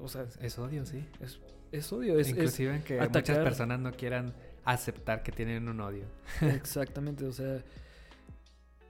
[0.03, 1.07] O sea, es odio, sí.
[1.21, 1.39] Es,
[1.71, 2.19] es odio.
[2.19, 4.35] Es, Inclusive en que muchas personas no quieran
[4.65, 6.05] aceptar que tienen un odio.
[6.43, 7.63] Exactamente, o sea,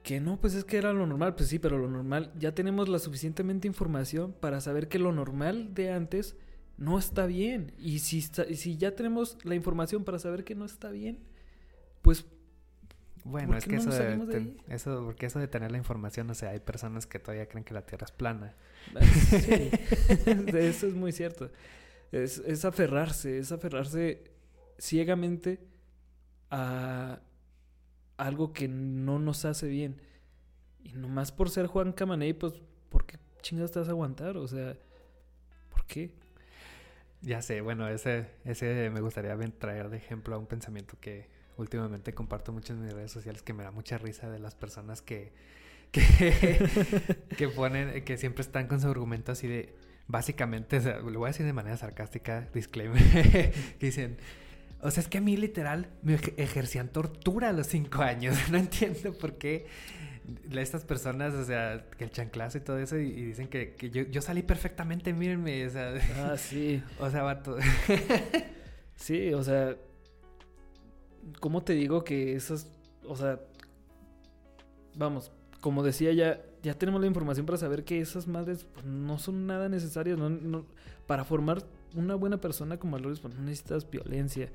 [0.03, 2.89] que no, pues es que era lo normal, pues sí, pero lo normal, ya tenemos
[2.89, 6.35] la suficientemente información para saber que lo normal de antes
[6.79, 7.73] no está bien.
[7.77, 11.19] Y si, si ya tenemos la información para saber que no está bien,
[12.01, 12.25] pues
[13.25, 16.61] bueno, es que eso, de, eso, porque eso de tener la información, o sea, hay
[16.61, 18.55] personas que todavía creen que la Tierra es plana.
[18.95, 19.69] Ah, sí,
[20.57, 21.51] eso es muy cierto.
[22.13, 24.31] Es, es aferrarse, es aferrarse
[24.77, 25.59] ciegamente
[26.49, 27.19] a
[28.15, 30.01] algo que no nos hace bien.
[30.81, 32.53] Y nomás por ser Juan Camaney, pues,
[32.87, 34.37] ¿por qué chingas te vas a aguantar?
[34.37, 34.77] O sea,
[35.69, 36.15] ¿por qué?
[37.21, 42.13] Ya sé, bueno, ese, ese me gustaría traer de ejemplo a un pensamiento que últimamente
[42.13, 45.33] comparto mucho en mis redes sociales que me da mucha risa de las personas que,
[45.91, 49.75] que, ponen, que siempre están con su argumento así de,
[50.07, 53.01] básicamente, lo voy a decir de manera sarcástica, disclaimer,
[53.31, 54.17] que dicen,
[54.81, 58.35] o sea, es que a mí literal me ejercían tortura a los cinco años.
[58.51, 59.67] No entiendo por qué
[60.51, 64.21] estas personas, o sea, que el chanclazo y todo eso, y, dicen que, yo, yo,
[64.21, 65.93] salí perfectamente, mírenme, o sea.
[66.17, 66.83] Ah, sí.
[66.99, 67.57] o sea, vato.
[68.95, 69.75] sí, o sea,
[71.39, 72.71] ¿Cómo te digo que esas,
[73.05, 73.39] o sea,
[74.95, 79.19] vamos, como decía ya, ya tenemos la información para saber que esas madres pues, no
[79.19, 80.65] son nada necesarias, no,
[81.07, 81.63] para formar
[81.95, 84.49] una buena persona con valores pues, no necesitas violencia.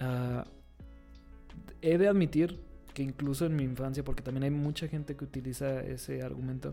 [0.00, 0.44] Ah,
[1.82, 2.60] he de admitir
[2.94, 6.72] que incluso en mi infancia, porque también hay mucha gente que utiliza ese argumento,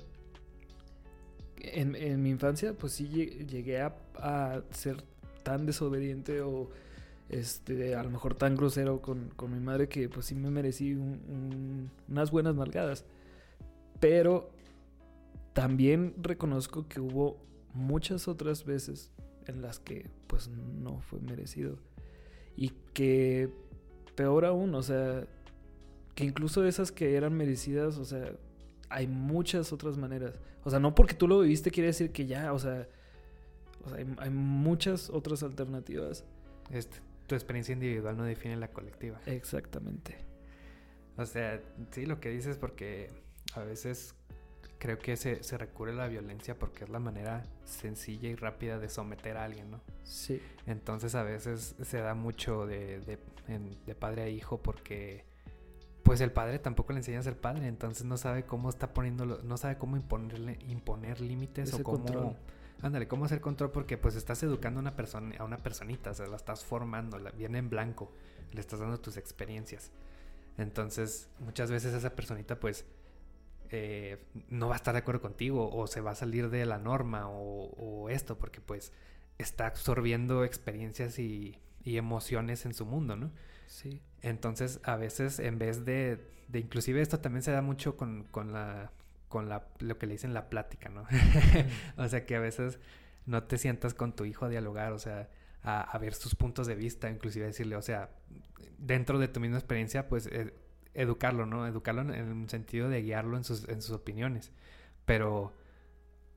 [1.58, 5.04] en, mi infancia pues sí llegué a, a ser
[5.44, 6.70] tan desobediente o
[7.32, 10.98] este, a lo mejor tan grosero con, mi madre que pues sí me merecí
[12.10, 13.06] unas buenas nalgadas.
[14.00, 14.52] Pero
[15.54, 17.38] también reconozco que hubo
[17.74, 19.12] muchas otras veces
[19.48, 21.78] en las que pues no fue merecido.
[22.62, 23.50] Y que
[24.14, 25.26] peor aún, o sea,
[26.14, 28.34] que incluso esas que eran merecidas, o sea,
[28.88, 30.36] hay muchas otras maneras.
[30.64, 32.88] O sea, no porque tú lo viviste quiere decir que ya, o sea,
[33.96, 36.24] hay, hay muchas otras alternativas.
[36.70, 39.20] Este, tu experiencia individual no define la colectiva.
[39.26, 40.18] Exactamente.
[41.18, 41.60] O sea,
[41.90, 43.10] sí, lo que dices porque
[43.56, 44.14] a veces
[44.82, 48.80] creo que se, se, recurre a la violencia porque es la manera sencilla y rápida
[48.80, 49.80] de someter a alguien, ¿no?
[50.04, 50.42] Sí.
[50.66, 55.24] Entonces a veces se da mucho de, de, padre a hijo porque
[56.02, 59.44] pues el padre tampoco le enseña a ser padre, entonces no sabe cómo está poniéndolo,
[59.44, 62.36] no sabe cómo imponerle, imponer límites o cómo...
[62.82, 63.70] Ándale, ¿cómo hacer control?
[63.70, 67.20] Porque pues estás educando a una persona, a una personita, o sea, la estás formando,
[67.20, 68.12] la, viene en blanco,
[68.52, 69.92] le estás dando tus experiencias.
[70.58, 72.88] Entonces, muchas veces esa personita pues
[73.72, 76.78] eh, no va a estar de acuerdo contigo o se va a salir de la
[76.78, 78.92] norma o, esto, porque pues
[79.38, 83.32] está absorbiendo experiencias y, emociones en su mundo, ¿no?
[83.66, 84.02] Sí.
[84.22, 88.54] Entonces, a veces en vez de, de inclusive esto también se da mucho con, con
[88.54, 88.92] la
[89.32, 91.08] con la, lo que le dicen la plática, ¿no?
[91.98, 92.80] o sea, que a veces
[93.26, 95.30] no te sientas con tu hijo a dialogar, o sea,
[95.64, 98.10] a, ver sus puntos de vista, inclusive decirle, o sea,
[98.78, 100.54] dentro de tu misma experiencia, pues eh,
[100.94, 101.68] educarlo, ¿no?
[101.68, 104.52] Educarlo en, en, un sentido de guiarlo en sus, en sus opiniones.
[105.06, 105.54] Pero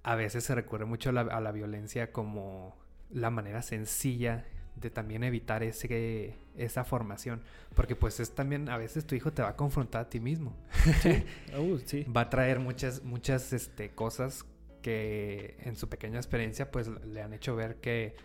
[0.03, 2.77] a veces se recurre mucho a la, a la violencia como
[3.11, 4.45] la manera sencilla
[4.77, 7.43] de también evitar ese, esa formación.
[7.75, 10.57] Porque pues es también, a veces tu hijo te va a confrontar a ti mismo.
[11.57, 12.05] Uh, sí.
[12.05, 14.45] Va a traer muchas, muchas este, cosas
[14.83, 18.17] que en su pequeña experiencia pues le han hecho ver que,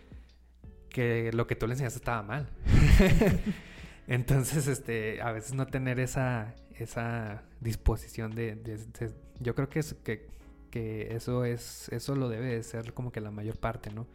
[0.88, 2.48] que lo que tú le enseñaste estaba mal.
[4.10, 8.78] Entonces, este, a veces no tener esa, esa disposición de, de,
[9.38, 10.28] yo creo que, es, que,
[10.70, 14.06] que eso es, eso lo debe de ser como que la mayor parte, ¿no?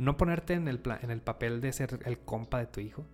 [0.00, 3.04] no ponerte en el, en el papel de ser el compa de tu hijo,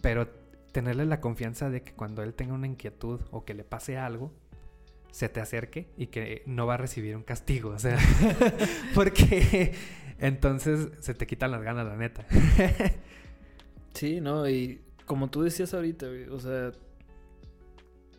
[0.00, 0.28] pero
[0.72, 4.32] tenerle la confianza de que cuando él tenga una inquietud o que le pase algo,
[5.10, 7.98] se te acerque y que no va a recibir un castigo, o sea,
[8.94, 9.74] porque
[10.18, 12.24] entonces se te quitan las ganas, la neta.
[13.92, 16.72] sí, no, y como tú decías ahorita, o sea,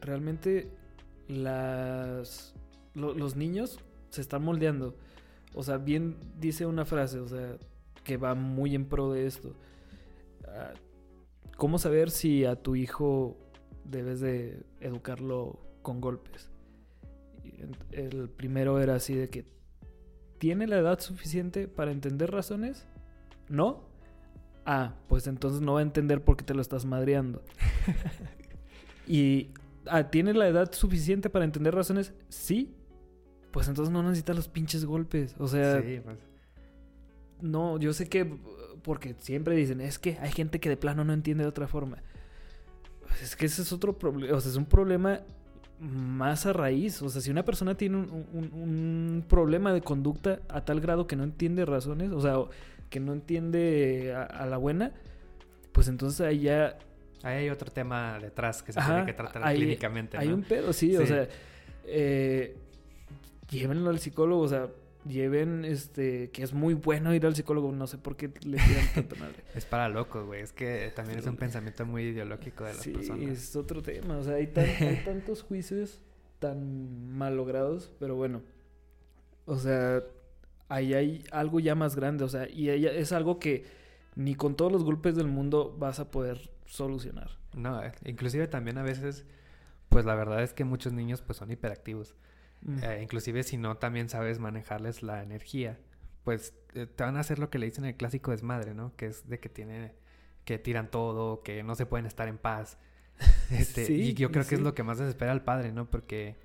[0.02, 0.72] realmente
[1.28, 2.56] las,
[2.96, 3.80] los niños
[4.10, 4.96] se están moldeando.
[5.54, 7.58] O sea, bien dice una frase, o sea,
[8.04, 9.54] que va muy en pro de esto.
[10.48, 10.74] Ah,
[11.58, 13.38] ¿Cómo saber si a tu hijo
[13.84, 16.50] debes de educarlo con golpes?
[17.92, 19.46] El primero era así de que
[20.38, 22.86] ¿tiene la edad suficiente para entender razones?
[23.50, 23.87] ¿No?
[24.70, 27.41] Ah, pues entonces no va a entender por qué te lo estás madreando.
[29.07, 29.51] y
[29.86, 32.13] ah, ¿tiene la edad suficiente para entender razones?
[32.28, 32.76] Sí.
[33.51, 35.36] Pues entonces no necesita los pinches golpes.
[35.39, 36.18] O sea, sí, pues.
[37.41, 38.30] no, yo sé que
[38.82, 42.03] porque siempre dicen, es que hay gente que de plano no entiende de otra forma.
[43.07, 45.22] Pues es que ese es otro problema, o sea, es un problema
[45.80, 47.01] más a raíz.
[47.01, 51.24] O sea, si una persona tiene un, problema de conducta a tal grado que no
[51.24, 52.36] entiende razones, o sea,
[52.90, 54.94] que no entiende a, la buena,
[55.72, 56.78] pues entonces ahí ya...
[57.24, 60.20] Ahí hay otro tema detrás que se tiene que tratar clínicamente.
[60.20, 61.28] Hay un pedo, sí, o sea,
[61.84, 62.56] eh,
[63.50, 64.70] llévenlo al psicólogo, o sea,
[65.08, 68.88] lleven este que es muy bueno ir al psicólogo, no sé por qué le tiran
[68.94, 69.36] tanta madre.
[69.56, 72.92] es para locos, güey, es que también es un pensamiento muy ideológico de las sí,
[72.92, 73.30] personas.
[73.30, 74.48] es otro tema, o sea, hay,
[75.06, 76.02] tantos juicios
[76.40, 78.42] tan mal logrados, pero bueno.
[79.46, 80.04] O sea,
[80.70, 83.65] ahí hay algo ya más grande, o sea, y es algo que
[84.15, 87.38] ni con todos los golpes del mundo vas a poder solucionar.
[87.55, 89.26] No, eh, inclusive también a veces
[89.89, 92.15] pues la verdad es que muchos niños pues son hiperactivos.
[92.61, 92.84] Mm.
[92.84, 95.80] Eh, inclusive si no también sabes manejarles la energía,
[96.24, 98.95] pues eh, te van a hacer lo que le dicen el clásico desmadre, ¿no?
[98.95, 99.93] Que es de que tiene,
[100.43, 102.78] que tiran todo, que no se pueden estar en paz.
[103.49, 105.89] Este, y yo creo que es lo que más desespera al padre, ¿no?
[105.89, 106.36] Porque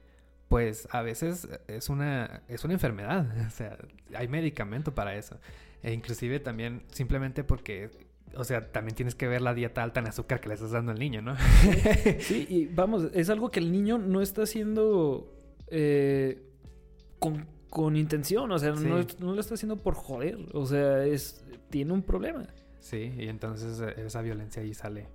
[0.52, 3.78] pues a veces es una, es una enfermedad, o sea,
[4.14, 5.40] hay medicamento para eso.
[5.82, 7.90] E inclusive también simplemente porque
[8.36, 10.92] o sea, también tienes que ver la dieta alta en azúcar que le estás dando
[10.92, 11.36] al niño, ¿no?
[12.20, 15.32] sí, y vamos, es algo que el niño no está haciendo
[15.68, 16.42] eh,
[17.18, 22.02] con, intención, o sea, no, lo está haciendo por joder, o sea, es tiene un
[22.02, 22.46] problema.
[22.78, 25.08] Sí, y entonces eh, esa violencia ahí sale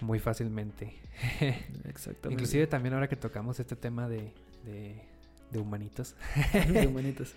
[0.00, 0.94] muy fácilmente.
[1.84, 2.32] Exactamente.
[2.32, 4.32] Inclusive también ahora que tocamos este tema de,
[4.64, 6.14] de, humanitos.
[6.72, 7.34] de humanitos.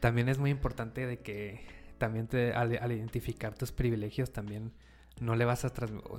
[0.00, 1.60] también es muy importante de que
[1.98, 4.72] también te, al, identificar tus privilegios también
[5.20, 5.72] no le vas a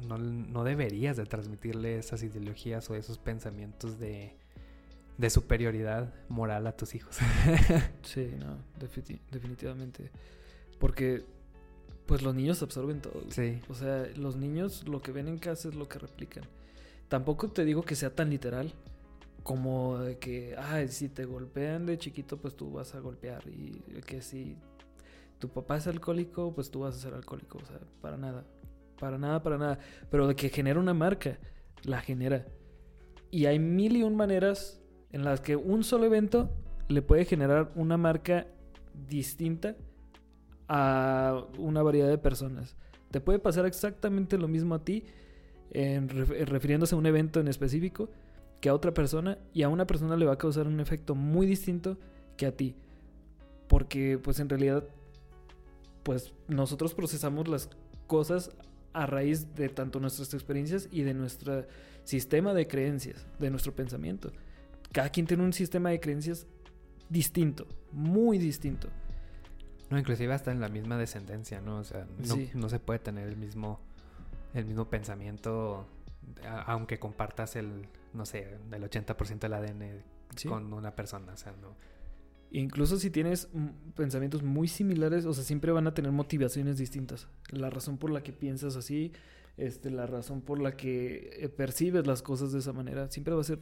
[0.03, 4.37] no, no deberías de transmitirle esas ideologías o esos pensamientos de
[5.17, 7.17] de superioridad moral a tus hijos.
[8.03, 8.57] sí, no,
[9.31, 10.11] definitivamente.
[10.79, 11.23] Porque
[12.05, 13.23] pues los niños absorben todo.
[13.29, 13.59] Sí.
[13.69, 16.43] O sea, los niños lo que ven en casa es lo que replican.
[17.07, 18.73] Tampoco te digo que sea tan literal
[19.43, 23.43] como de que, ay, si te golpean de chiquito, pues tú vas a golpear.
[23.47, 24.57] Y que si
[25.39, 27.57] tu papá es alcohólico, pues tú vas a ser alcohólico.
[27.57, 28.45] O sea, para nada.
[28.99, 29.79] Para nada, para nada.
[30.09, 31.37] Pero de que genera una marca,
[31.83, 32.45] la genera.
[33.31, 34.81] Y hay mil y un maneras
[35.11, 36.49] en las que un solo evento
[36.87, 38.47] le puede generar una marca
[39.07, 39.75] distinta
[40.67, 42.77] a una variedad de personas.
[43.11, 45.03] Te puede pasar exactamente lo mismo a ti,
[45.71, 48.09] en refiriéndose a un evento en específico,
[48.63, 51.45] que a otra persona, y a una persona le va a causar un efecto muy
[51.45, 51.97] distinto
[52.37, 52.77] que a ti.
[53.67, 54.85] Porque pues en realidad,
[56.03, 57.69] pues nosotros procesamos las
[58.07, 58.51] cosas
[58.93, 61.65] a raíz de tanto nuestras experiencias y de nuestro
[62.05, 64.31] sistema de creencias, de nuestro pensamiento
[64.93, 66.45] cada quien tiene un sistema de creencias
[67.09, 68.87] distinto, muy distinto.
[69.89, 71.79] No, inclusive hasta en la misma descendencia, ¿no?
[71.79, 72.07] O sea,
[72.53, 73.79] no, se puede tener el mismo,
[74.53, 75.85] el mismo pensamiento,
[76.65, 80.03] aunque compartas el, no sé, el 80% del ADN
[80.47, 81.75] con una persona, o sea, no.
[82.51, 83.49] Incluso si tienes
[83.95, 87.27] pensamientos muy similares, o sea, siempre van a tener motivaciones distintas.
[87.49, 89.11] La razón por la que piensas así,
[89.57, 93.41] este, la razón por la que eh, percibes las cosas de esa manera, siempre va
[93.41, 93.59] a ser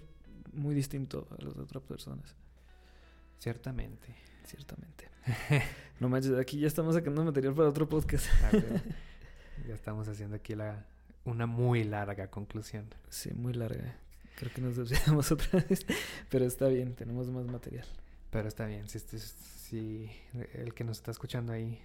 [0.51, 2.35] muy distinto a las otras personas.
[3.39, 4.13] Ciertamente.
[4.43, 5.09] Ciertamente.
[5.99, 8.27] no manches, aquí ya estamos sacando material para otro podcast.
[8.43, 8.51] Ah,
[9.67, 10.85] ya estamos haciendo aquí la,
[11.23, 12.87] una muy larga conclusión.
[13.09, 13.95] Sí, muy larga.
[14.37, 15.85] Creo que nos desviamos otra vez,
[16.29, 17.85] pero está bien, tenemos más material.
[18.29, 20.11] Pero está bien, si, si
[20.53, 21.79] el que nos está escuchando ahí,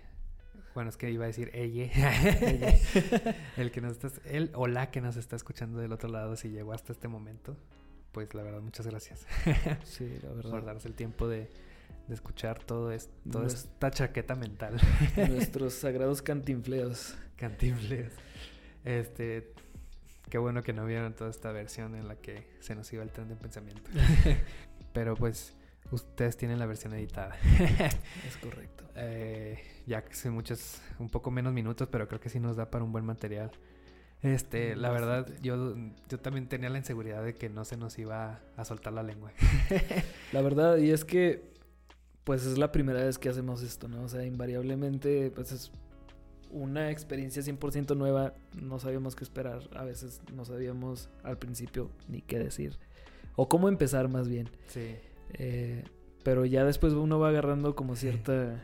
[0.74, 1.90] bueno, es que iba a decir ella,
[3.56, 6.50] el que nos está, él o la que nos está escuchando del otro lado, si
[6.50, 7.56] llegó hasta este momento,
[8.12, 9.26] pues la verdad, muchas gracias.
[9.84, 10.50] sí, la verdad.
[10.50, 11.50] Por darse el tiempo de,
[12.10, 14.76] escuchar todo esto, toda esta chaqueta mental.
[15.28, 17.16] Nuestros sagrados cantinfleos.
[17.36, 18.12] Cantinfleos.
[18.84, 19.52] Este,
[20.28, 23.10] qué bueno que no vieron toda esta versión en la que se nos iba el
[23.10, 23.90] tren de pensamiento.
[24.92, 25.54] Pero pues
[25.90, 27.36] ustedes tienen la versión editada.
[28.26, 28.84] es correcto.
[28.96, 32.70] Eh, ya que son muchos, un poco menos minutos, pero creo que sí nos da
[32.70, 33.50] para un buen material.
[34.22, 35.76] Este, la verdad, yo,
[36.08, 39.32] yo también tenía la inseguridad de que no se nos iba a soltar la lengua.
[40.32, 41.52] la verdad, y es que,
[42.24, 44.02] pues es la primera vez que hacemos esto, ¿no?
[44.02, 45.70] O sea, invariablemente, pues es
[46.56, 52.22] una experiencia 100% nueva, no sabíamos qué esperar, a veces no sabíamos al principio ni
[52.22, 52.78] qué decir,
[53.34, 54.48] o cómo empezar más bien.
[54.68, 54.96] Sí.
[55.34, 55.84] Eh,
[56.24, 58.62] pero ya después uno va agarrando como cierta...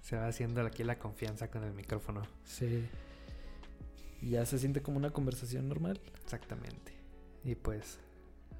[0.00, 2.22] Se va haciendo aquí la confianza con el micrófono.
[2.44, 2.84] Sí
[4.22, 6.00] ya se siente como una conversación normal.
[6.22, 6.92] Exactamente.
[7.44, 7.98] Y pues,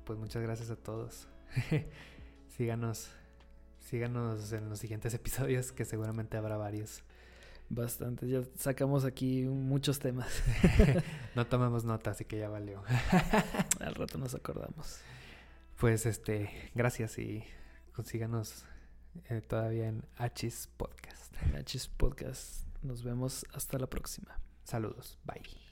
[0.04, 1.28] pues muchas gracias a todos.
[2.56, 3.10] síganos,
[3.80, 7.02] síganos en los siguientes episodios, que seguramente habrá varios.
[7.68, 10.42] Bastante, ya sacamos aquí muchos temas.
[11.34, 12.82] no tomamos nota, así que ya valió.
[13.80, 15.00] Al rato nos acordamos.
[15.78, 17.44] Pues este, gracias y
[17.92, 18.64] consíganos
[19.28, 21.34] eh, todavía en Hachis Podcast.
[21.42, 22.66] En Hachis Podcast.
[22.82, 24.38] Nos vemos hasta la próxima.
[24.64, 25.18] Saludos.
[25.24, 25.65] Bye.